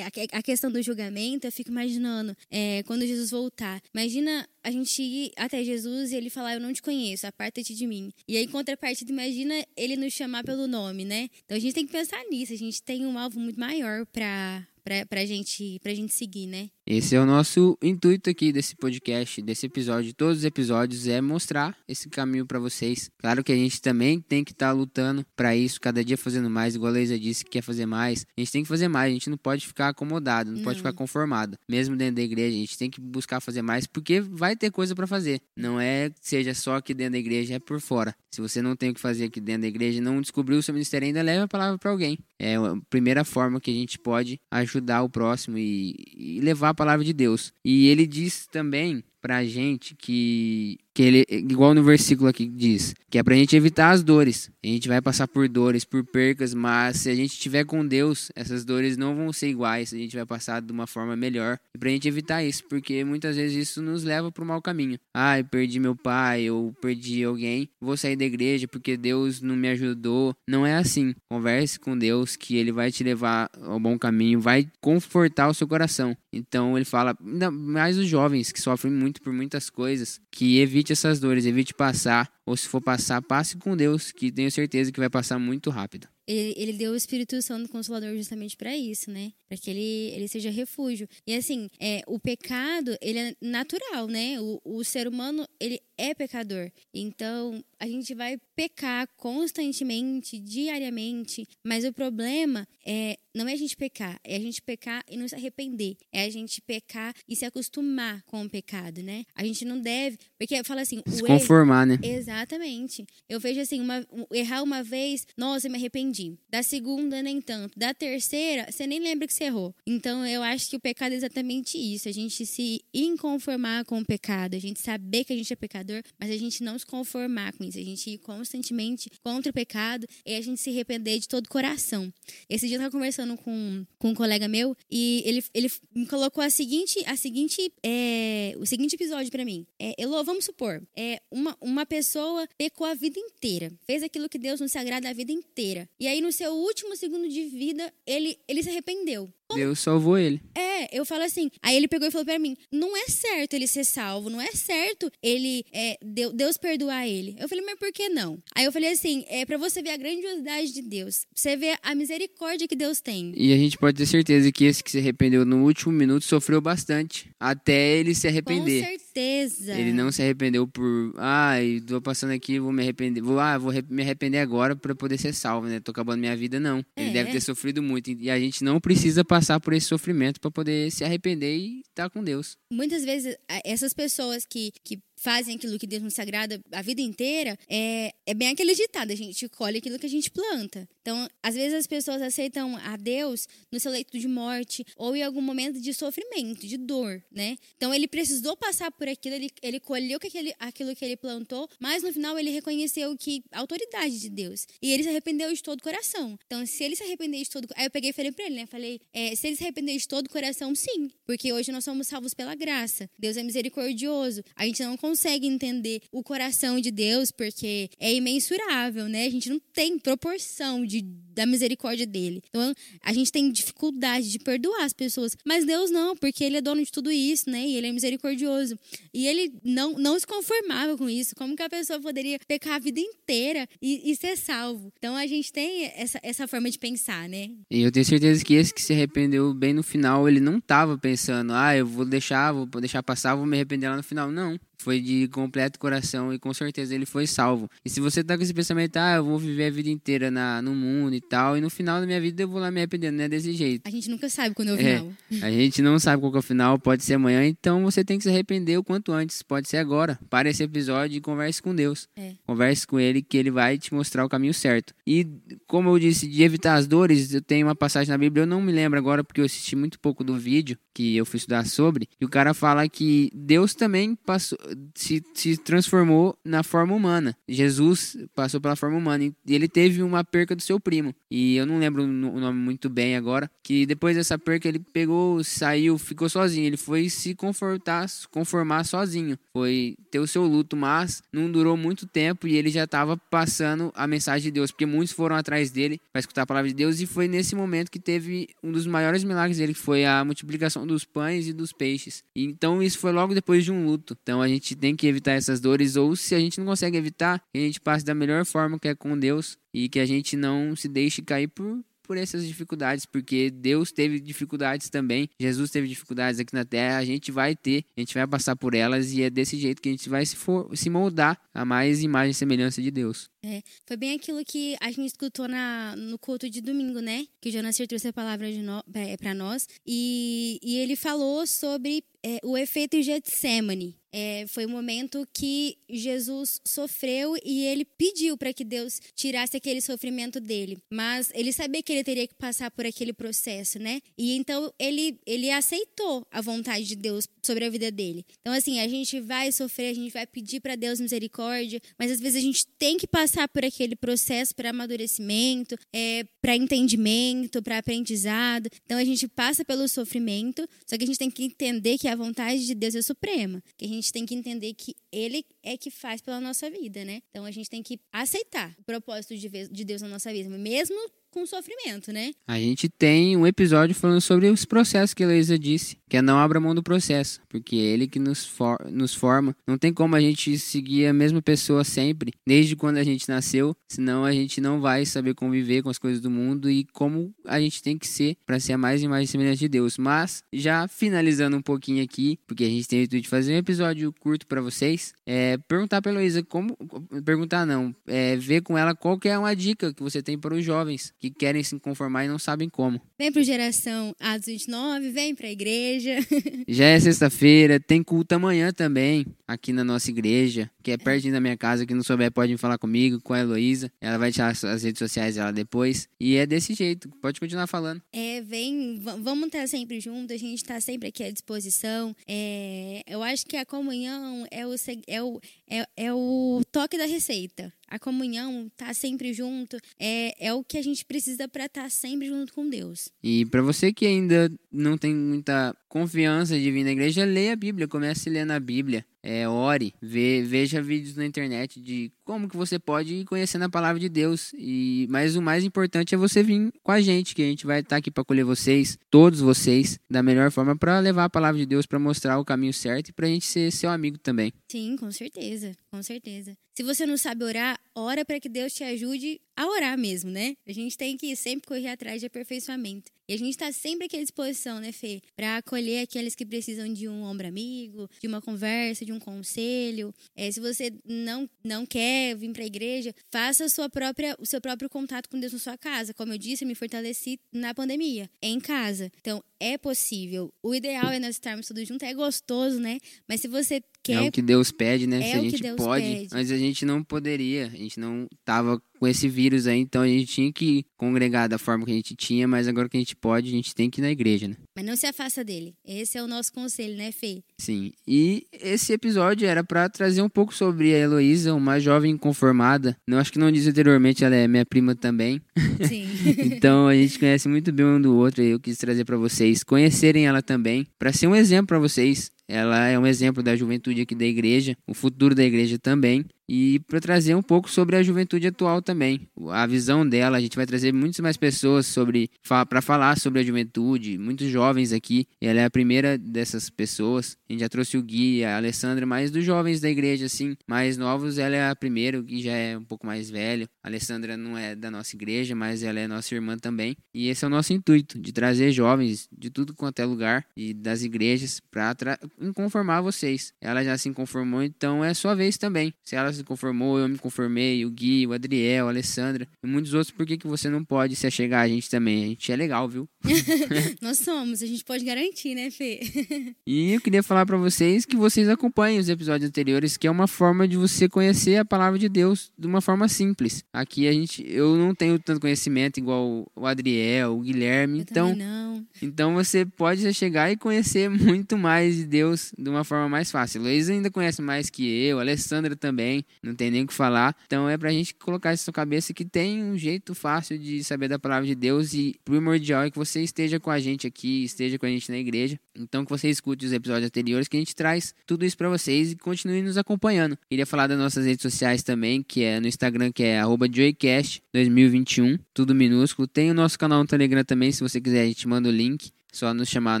[0.32, 3.80] a questão do julgamento, eu fico imaginando, é, quando Jesus voltar.
[3.94, 7.86] Imagina a gente ir até Jesus e ele falar, eu não te conheço, aparta-te de
[7.86, 8.12] mim.
[8.28, 11.28] E aí, em contrapartida, imagina ele nos chamar pelo nome, né?
[11.44, 14.66] Então a gente tem que pensar nisso, a gente tem um alvo muito maior para
[14.82, 16.70] pra, pra, gente, pra gente seguir, né?
[16.92, 21.76] Esse é o nosso intuito aqui desse podcast, desse episódio, todos os episódios, é mostrar
[21.86, 23.08] esse caminho para vocês.
[23.16, 26.50] Claro que a gente também tem que estar tá lutando para isso, cada dia fazendo
[26.50, 28.26] mais, igual a Leisa disse que quer fazer mais.
[28.36, 30.64] A gente tem que fazer mais, a gente não pode ficar acomodado, não, não.
[30.64, 31.56] pode ficar conformado.
[31.68, 34.92] Mesmo dentro da igreja, a gente tem que buscar fazer mais, porque vai ter coisa
[34.92, 35.40] para fazer.
[35.56, 38.12] Não é seja só aqui dentro da igreja, é por fora.
[38.32, 40.74] Se você não tem o que fazer aqui dentro da igreja, não descobriu o seu
[40.74, 42.18] ministério ainda, leva a palavra para alguém.
[42.36, 47.04] É a primeira forma que a gente pode ajudar o próximo e, e levar palavra
[47.04, 47.52] de Deus.
[47.62, 53.18] E ele diz também pra gente que que ele igual no versículo aqui diz, que
[53.18, 54.50] é pra gente evitar as dores.
[54.62, 58.30] A gente vai passar por dores, por percas, mas se a gente estiver com Deus,
[58.34, 61.58] essas dores não vão ser iguais, a gente vai passar de uma forma melhor.
[61.74, 64.98] E pra gente evitar isso, porque muitas vezes isso nos leva pro mau caminho.
[65.14, 69.68] Ah, perdi meu pai, ou perdi alguém, vou sair da igreja porque Deus não me
[69.68, 70.34] ajudou.
[70.46, 71.14] Não é assim.
[71.30, 75.66] Converse com Deus que ele vai te levar ao bom caminho, vai confortar o seu
[75.66, 76.16] coração.
[76.32, 77.16] Então ele fala,
[77.50, 82.30] mais os jovens que sofrem muito por muitas coisas, que evite essas dores, evite passar,
[82.44, 86.06] ou se for passar, passe com Deus, que tenho certeza que vai passar muito rápido.
[86.26, 89.32] Ele, ele deu o Espírito Santo Consolador justamente para isso, né?
[89.48, 91.08] Para que ele, ele seja refúgio.
[91.26, 94.40] E assim, é, o pecado, ele é natural, né?
[94.40, 96.70] O, o ser humano, ele é pecador.
[96.94, 103.76] Então, a gente vai pecar constantemente, diariamente, mas o problema é não é a gente
[103.76, 105.96] pecar, é a gente pecar e não se arrepender.
[106.12, 109.24] É a gente pecar e se acostumar com o pecado, né?
[109.34, 112.08] A gente não deve, porque fala assim, se conformar, erro, né?
[112.08, 113.06] Exatamente.
[113.28, 116.34] Eu vejo assim, uma, errar uma vez, nossa, eu me arrependi.
[116.48, 119.74] Da segunda nem tanto, da terceira, você nem lembra que você errou.
[119.86, 124.04] Então, eu acho que o pecado é exatamente isso, a gente se inconformar com o
[124.04, 127.52] pecado, a gente saber que a gente é pecador, mas a gente não se conformar
[127.52, 131.28] com isso, a gente ir constantemente contra o pecado e a gente se arrepender de
[131.28, 132.12] todo o coração.
[132.48, 136.06] Esse dia eu tava conversando conversando com, com um colega meu e ele, ele me
[136.06, 139.66] colocou a seguinte, a seguinte, é, o seguinte episódio para mim.
[139.78, 144.38] É, Elô, vamos supor, é, uma, uma pessoa pecou a vida inteira, fez aquilo que
[144.38, 145.88] Deus não se agrada a vida inteira.
[145.98, 149.32] E aí, no seu último segundo de vida, ele, ele se arrependeu.
[149.54, 150.40] Deus salvou ele.
[150.54, 151.50] É, eu falo assim.
[151.62, 154.52] Aí ele pegou e falou para mim: não é certo ele ser salvo, não é
[154.52, 155.98] certo ele é,
[156.34, 157.36] Deus perdoar ele.
[157.38, 158.38] Eu falei, mas por que não?
[158.54, 161.94] Aí eu falei assim: é para você ver a grandiosidade de Deus, você ver a
[161.94, 163.32] misericórdia que Deus tem.
[163.36, 166.60] E a gente pode ter certeza que esse que se arrependeu no último minuto sofreu
[166.60, 168.82] bastante até ele se arrepender.
[168.82, 169.74] Com certeza.
[169.74, 173.58] Ele não se arrependeu por, ai, ah, tô passando aqui, vou me arrepender, vou, ah,
[173.58, 175.80] vou me arrepender agora para poder ser salvo, né?
[175.80, 176.84] Tô acabando minha vida, não.
[176.96, 177.12] Ele é.
[177.12, 180.50] deve ter sofrido muito e a gente não precisa passar passar por esse sofrimento para
[180.50, 182.56] poder se arrepender e estar tá com Deus.
[182.70, 187.58] Muitas vezes, essas pessoas que, que fazem aquilo que Deus nos sagrada a vida inteira,
[187.68, 190.88] é, é bem aquele ditado, a gente colhe aquilo que a gente planta.
[191.02, 195.22] Então, às vezes as pessoas aceitam a Deus no seu leito de morte ou em
[195.22, 197.56] algum momento de sofrimento, de dor, né?
[197.76, 201.68] Então, ele precisou passar por aquilo, ele, ele colheu que aquele, aquilo que ele plantou,
[201.78, 204.66] mas no final ele reconheceu que a autoridade de Deus.
[204.80, 206.38] E ele se arrependeu de todo o coração.
[206.46, 207.68] Então, se ele se arrepender de todo...
[207.76, 208.66] Aí eu peguei e falei pra ele, né?
[208.66, 211.10] Falei, é, se ele se arrepender de todo o coração, sim.
[211.26, 213.08] Porque hoje nós somos salvos pela graça.
[213.18, 214.42] Deus é misericordioso.
[214.56, 219.26] A gente não consegue consegue entender o coração de Deus porque é imensurável, né?
[219.26, 222.40] A gente não tem proporção de, da misericórdia dele.
[222.48, 225.36] Então, a gente tem dificuldade de perdoar as pessoas.
[225.44, 227.66] Mas Deus não, porque ele é dono de tudo isso, né?
[227.66, 228.78] E ele é misericordioso.
[229.12, 231.34] E ele não, não se conformava com isso.
[231.34, 234.92] Como que a pessoa poderia pecar a vida inteira e, e ser salvo?
[234.96, 237.50] Então, a gente tem essa, essa forma de pensar, né?
[237.68, 240.96] E eu tenho certeza que esse que se arrependeu bem no final, ele não estava
[240.96, 244.30] pensando, ah, eu vou deixar, vou deixar passar, vou me arrepender lá no final.
[244.30, 247.70] Não foi de completo coração e com certeza ele foi salvo.
[247.84, 250.62] E se você tá com esse pensamento, ah, eu vou viver a vida inteira na,
[250.62, 253.10] no mundo e tal, e no final da minha vida eu vou lá me arrepender,
[253.10, 253.86] não é desse jeito.
[253.86, 255.12] A gente nunca sabe quando é o final.
[255.32, 258.18] É, a gente não sabe qual é o final, pode ser amanhã, então você tem
[258.18, 260.18] que se arrepender o quanto antes, pode ser agora.
[260.28, 262.08] Para esse episódio e converse com Deus.
[262.16, 262.32] É.
[262.46, 264.94] Converse com ele que ele vai te mostrar o caminho certo.
[265.06, 265.26] E
[265.66, 268.60] como eu disse, de evitar as dores, eu tenho uma passagem na Bíblia, eu não
[268.60, 272.08] me lembro agora porque eu assisti muito pouco do vídeo que eu fui estudar sobre,
[272.20, 274.58] e o cara fala que Deus também passou
[274.94, 277.36] se, se transformou na forma humana.
[277.48, 281.14] Jesus passou pela forma humana e ele teve uma perca do seu primo.
[281.30, 283.50] E eu não lembro o nome muito bem agora.
[283.62, 286.66] Que depois dessa perca ele pegou, saiu, ficou sozinho.
[286.66, 289.38] Ele foi se confortar, conformar sozinho.
[289.52, 293.92] Foi ter o seu luto, mas não durou muito tempo e ele já estava passando
[293.94, 297.00] a mensagem de Deus, porque muitos foram atrás dele para escutar a palavra de Deus
[297.00, 300.79] e foi nesse momento que teve um dos maiores milagres dele, que foi a multiplicação
[300.86, 302.24] dos pães e dos peixes.
[302.34, 304.16] Então isso foi logo depois de um luto.
[304.22, 307.40] Então a gente tem que evitar essas dores, ou se a gente não consegue evitar,
[307.52, 310.36] que a gente passe da melhor forma que é com Deus e que a gente
[310.36, 315.86] não se deixe cair por por essas dificuldades, porque Deus teve dificuldades também, Jesus teve
[315.86, 319.22] dificuldades aqui na terra, a gente vai ter, a gente vai passar por elas e
[319.22, 322.34] é desse jeito que a gente vai se, for, se moldar a mais imagem e
[322.34, 323.30] semelhança de Deus.
[323.42, 327.26] É, foi bem aquilo que a gente escutou na, no culto de domingo, né?
[327.40, 332.04] Que o Jonas trouxe a palavra no, é, para nós e, e ele falou sobre
[332.22, 333.96] é, o efeito Getsemane.
[334.12, 339.56] É, foi o um momento que Jesus sofreu e ele pediu para que Deus tirasse
[339.56, 340.78] aquele sofrimento dele.
[340.92, 344.00] Mas ele sabia que ele teria que passar por aquele processo, né?
[344.18, 348.26] E então ele, ele aceitou a vontade de Deus sobre a vida dele.
[348.40, 352.18] Então, assim, a gente vai sofrer, a gente vai pedir para Deus misericórdia, mas às
[352.18, 357.78] vezes a gente tem que passar por aquele processo para amadurecimento, é, para entendimento, para
[357.78, 358.68] aprendizado.
[358.84, 362.16] Então, a gente passa pelo sofrimento, só que a gente tem que entender que a
[362.16, 365.90] vontade de Deus é suprema, que a gente tem que entender que Ele é que
[365.90, 367.22] faz pela nossa vida, né?
[367.30, 370.96] Então, a gente tem que aceitar o propósito de Deus na nossa vida, mesmo
[371.30, 372.32] com sofrimento, né?
[372.46, 376.22] A gente tem um episódio falando sobre os processos que a Heloísa disse, que é
[376.22, 379.54] não abra mão do processo, porque é ele que nos, for, nos forma.
[379.64, 383.76] Não tem como a gente seguir a mesma pessoa sempre, desde quando a gente nasceu,
[383.88, 387.60] senão a gente não vai saber conviver com as coisas do mundo e como a
[387.60, 389.96] gente tem que ser para ser a mais imagem semelhante de Deus.
[389.96, 393.58] Mas, já finalizando um pouquinho aqui, porque a gente tem o intuito de fazer um
[393.58, 396.76] episódio curto para vocês, é perguntar pra Heloísa como.
[397.24, 400.54] Perguntar não, é ver com ela qual que é uma dica que você tem para
[400.54, 403.00] os jovens que querem se conformar e não sabem como.
[403.16, 405.99] Vem pro Geração Atos 29, vem pra igreja.
[406.68, 411.40] Já é sexta-feira, tem culto amanhã também, aqui na nossa igreja, que é pertinho da
[411.40, 411.86] minha casa.
[411.86, 413.90] Quem não souber pode falar comigo, com a Heloísa.
[414.00, 416.08] Ela vai tirar as redes sociais dela depois.
[416.18, 418.02] E é desse jeito, pode continuar falando.
[418.12, 422.14] É, vem, vamos estar sempre juntos, a gente está sempre aqui à disposição.
[422.26, 424.74] É, eu acho que a comunhão é o,
[425.06, 430.54] é o, é, é o toque da receita a comunhão, tá sempre junto, é, é
[430.54, 433.08] o que a gente precisa para estar tá sempre junto com Deus.
[433.22, 437.56] E para você que ainda não tem muita confiança de vir na igreja, leia a
[437.56, 442.48] Bíblia, comece a ler na Bíblia é, ore, ve, veja vídeos na internet de como
[442.48, 444.52] que você pode ir conhecendo a palavra de Deus.
[444.56, 447.80] E mas o mais importante é você vir com a gente, que a gente vai
[447.80, 451.66] estar aqui para acolher vocês, todos vocês, da melhor forma para levar a palavra de
[451.66, 454.52] Deus, para mostrar o caminho certo e para a gente ser seu amigo também.
[454.70, 456.56] Sim, com certeza, com certeza.
[456.74, 460.56] Se você não sabe orar, ora para que Deus te ajude a orar mesmo, né?
[460.66, 463.12] A gente tem que sempre correr atrás de aperfeiçoamento.
[463.28, 465.20] E a gente está sempre aqui à disposição, né, Fê?
[465.36, 470.12] Para acolher aqueles que precisam de um ombro amigo, de uma conversa, de um conselho.
[470.34, 474.46] É, se você não, não quer vir para a igreja, faça a sua própria, o
[474.46, 476.12] seu próprio contato com Deus na sua casa.
[476.14, 479.12] Como eu disse, eu me fortaleci na pandemia, em casa.
[479.20, 480.52] Então, é possível.
[480.60, 482.08] O ideal é nós estarmos todos juntos.
[482.08, 482.98] É gostoso, né?
[483.28, 484.24] Mas se você quer.
[484.24, 485.18] É o que Deus pede, né?
[485.18, 486.28] É se a gente pode, pede.
[486.32, 487.66] mas a gente não poderia.
[487.66, 491.56] A gente não tava com esse vírus aí, então a gente tinha que congregar da
[491.56, 493.98] forma que a gente tinha, mas agora que a gente pode, a gente tem que
[493.98, 494.56] ir na igreja, né?
[494.76, 495.74] Mas não se afasta dele.
[495.86, 497.42] Esse é o nosso conselho, né, Fê?
[497.58, 497.92] Sim.
[498.06, 502.94] E esse episódio era para trazer um pouco sobre a Heloísa, uma jovem conformada.
[503.08, 505.40] Não acho que não disse anteriormente, ela é minha prima também.
[505.88, 506.06] Sim.
[506.52, 509.64] então a gente conhece muito bem um do outro e eu quis trazer para vocês
[509.64, 514.00] conhecerem ela também, para ser um exemplo para vocês Ela é um exemplo da juventude
[514.00, 518.02] aqui da igreja, o futuro da igreja também e para trazer um pouco sobre a
[518.02, 519.28] juventude atual também.
[519.50, 522.28] A visão dela, a gente vai trazer muitas mais pessoas sobre
[522.68, 525.28] para falar sobre a juventude, muitos jovens aqui.
[525.40, 527.36] Ela é a primeira dessas pessoas.
[527.48, 530.96] A gente já trouxe o Gui, a Alessandra, mais dos jovens da igreja assim, mais
[530.96, 533.68] novos, ela é a primeira, o Gui já é um pouco mais velho.
[533.84, 536.96] A Alessandra não é da nossa igreja, mas ela é nossa irmã também.
[537.14, 540.74] E esse é o nosso intuito, de trazer jovens de tudo quanto é lugar e
[540.74, 542.18] das igrejas para
[542.56, 543.52] conformar vocês.
[543.60, 545.94] Ela já se conformou, então é sua vez também.
[546.02, 549.94] Se ela se conformou, eu me conformei, o Gui, o Adriel, a Alessandra e muitos
[549.94, 552.24] outros, por que, que você não pode se achegar a gente também?
[552.24, 553.08] A gente é legal, viu?
[554.00, 556.00] Nós somos, a gente pode garantir, né, Fê?
[556.66, 560.26] e eu queria falar para vocês que vocês acompanhem os episódios anteriores, que é uma
[560.26, 563.64] forma de você conhecer a palavra de Deus de uma forma simples.
[563.72, 568.86] Aqui a gente, eu não tenho tanto conhecimento igual o Adriel, o Guilherme, eu então,
[569.02, 573.62] então você pode chegar e conhecer muito mais de Deus de uma forma mais fácil.
[573.62, 577.36] Luiz ainda conhece mais que eu, Alessandra também não tem nem o que falar.
[577.46, 580.82] Então é pra gente colocar isso na sua cabeça que tem um jeito fácil de
[580.84, 584.44] saber da palavra de Deus e primordial é que você esteja com a gente aqui,
[584.44, 585.58] esteja com a gente na igreja.
[585.76, 589.12] Então que você escute os episódios anteriores que a gente traz tudo isso para vocês
[589.12, 590.38] e continue nos acompanhando.
[590.48, 595.74] Queria falar das nossas redes sociais também, que é no Instagram que é @joycast2021, tudo
[595.74, 596.26] minúsculo.
[596.26, 599.10] Tem o nosso canal no Telegram também, se você quiser a gente manda o link.
[599.32, 600.00] Só nos chamar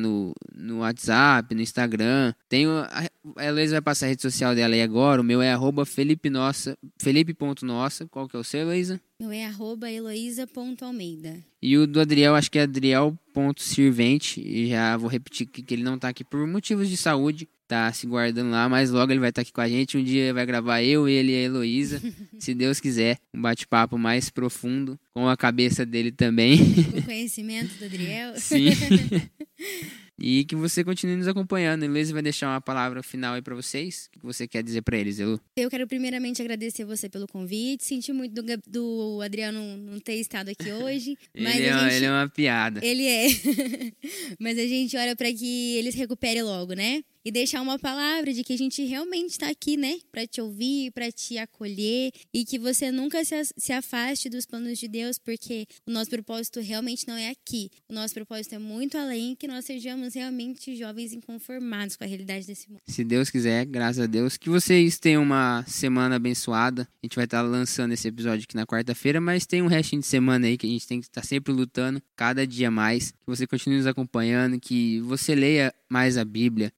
[0.00, 2.34] no, no WhatsApp, no Instagram.
[2.48, 2.66] Tem
[3.36, 5.20] a Heloísa vai passar a rede social dela aí agora.
[5.20, 8.06] O meu é arroba Felipe Nossa, Felipe.nossa.
[8.08, 9.00] Qual que é o seu, Heloísa?
[9.20, 11.38] Meu é arroba Heloísa.almeida.
[11.62, 14.40] E o do Adriel, acho que é Adriel.sirvente.
[14.40, 17.92] E já vou repetir que, que ele não tá aqui por motivos de saúde tá
[17.92, 19.96] se guardando lá, mas logo ele vai estar tá aqui com a gente.
[19.96, 22.02] Um dia vai gravar eu, ele e a Heloísa,
[22.36, 26.60] se Deus quiser, um bate-papo mais profundo com a cabeça dele também.
[26.98, 28.34] O conhecimento do Adriel.
[28.40, 28.70] Sim.
[30.20, 31.82] E que você continue nos acompanhando.
[31.82, 34.10] Heloísa vai deixar uma palavra final aí para vocês.
[34.14, 35.40] O que você quer dizer para eles, Elu?
[35.56, 37.84] Eu quero primeiramente agradecer você pelo convite.
[37.84, 41.16] Senti muito do, do Adriano não ter estado aqui hoje.
[41.34, 41.94] mas ele, é, gente...
[41.94, 42.84] ele é uma piada.
[42.84, 43.26] Ele é.
[44.38, 47.02] mas a gente ora para que ele se recupere logo, né?
[47.24, 50.90] E deixar uma palavra de que a gente realmente está aqui, né, para te ouvir,
[50.92, 55.90] para te acolher e que você nunca se afaste dos planos de Deus, porque o
[55.90, 57.70] nosso propósito realmente não é aqui.
[57.88, 62.46] O nosso propósito é muito além que nós sejamos realmente jovens inconformados com a realidade
[62.46, 62.80] desse mundo.
[62.86, 66.88] Se Deus quiser, graças a Deus, que vocês tenham uma semana abençoada.
[67.02, 70.06] A gente vai estar lançando esse episódio aqui na quarta-feira, mas tem um restinho de
[70.06, 73.10] semana aí que a gente tem que estar sempre lutando, cada dia mais.
[73.10, 76.72] Que você continue nos acompanhando, que você leia mais a Bíblia,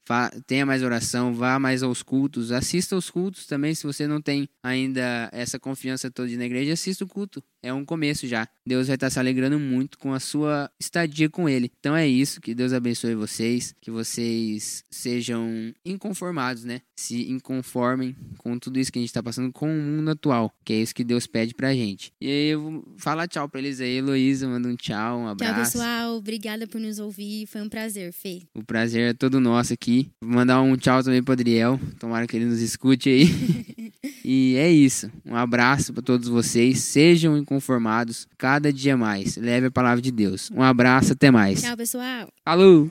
[0.46, 4.48] tenha mais oração, vá mais aos cultos, assista aos cultos também, se você não tem
[4.62, 7.42] ainda essa confiança toda na igreja, assista o culto.
[7.62, 8.48] É um começo já.
[8.66, 11.70] Deus vai estar se alegrando muito com a sua estadia com Ele.
[11.78, 16.80] Então é isso, que Deus abençoe vocês, que vocês sejam inconformados, né?
[16.96, 20.72] Se inconformem com tudo isso que a gente está passando com o mundo atual, que
[20.72, 22.12] é isso que Deus pede pra gente.
[22.20, 25.54] E aí eu vou falar tchau pra eles aí, Heloísa, manda um tchau, um abraço.
[25.54, 26.16] Tchau, pessoal.
[26.16, 27.46] Obrigada por nos ouvir.
[27.46, 28.42] Foi um prazer, Fê.
[28.54, 30.10] O prazer é todo nosso aqui.
[30.20, 31.80] Vou mandar um tchau também pro Adriel.
[31.98, 33.92] Tomara que ele nos escute aí.
[34.24, 35.10] e é isso.
[35.24, 36.80] Um abraço para todos vocês.
[36.80, 37.51] Sejam inconformados
[38.38, 39.36] cada dia mais.
[39.36, 40.50] Leve a palavra de Deus.
[40.54, 41.62] Um abraço, até mais.
[41.62, 42.28] Tchau, pessoal.
[42.44, 42.90] Falou!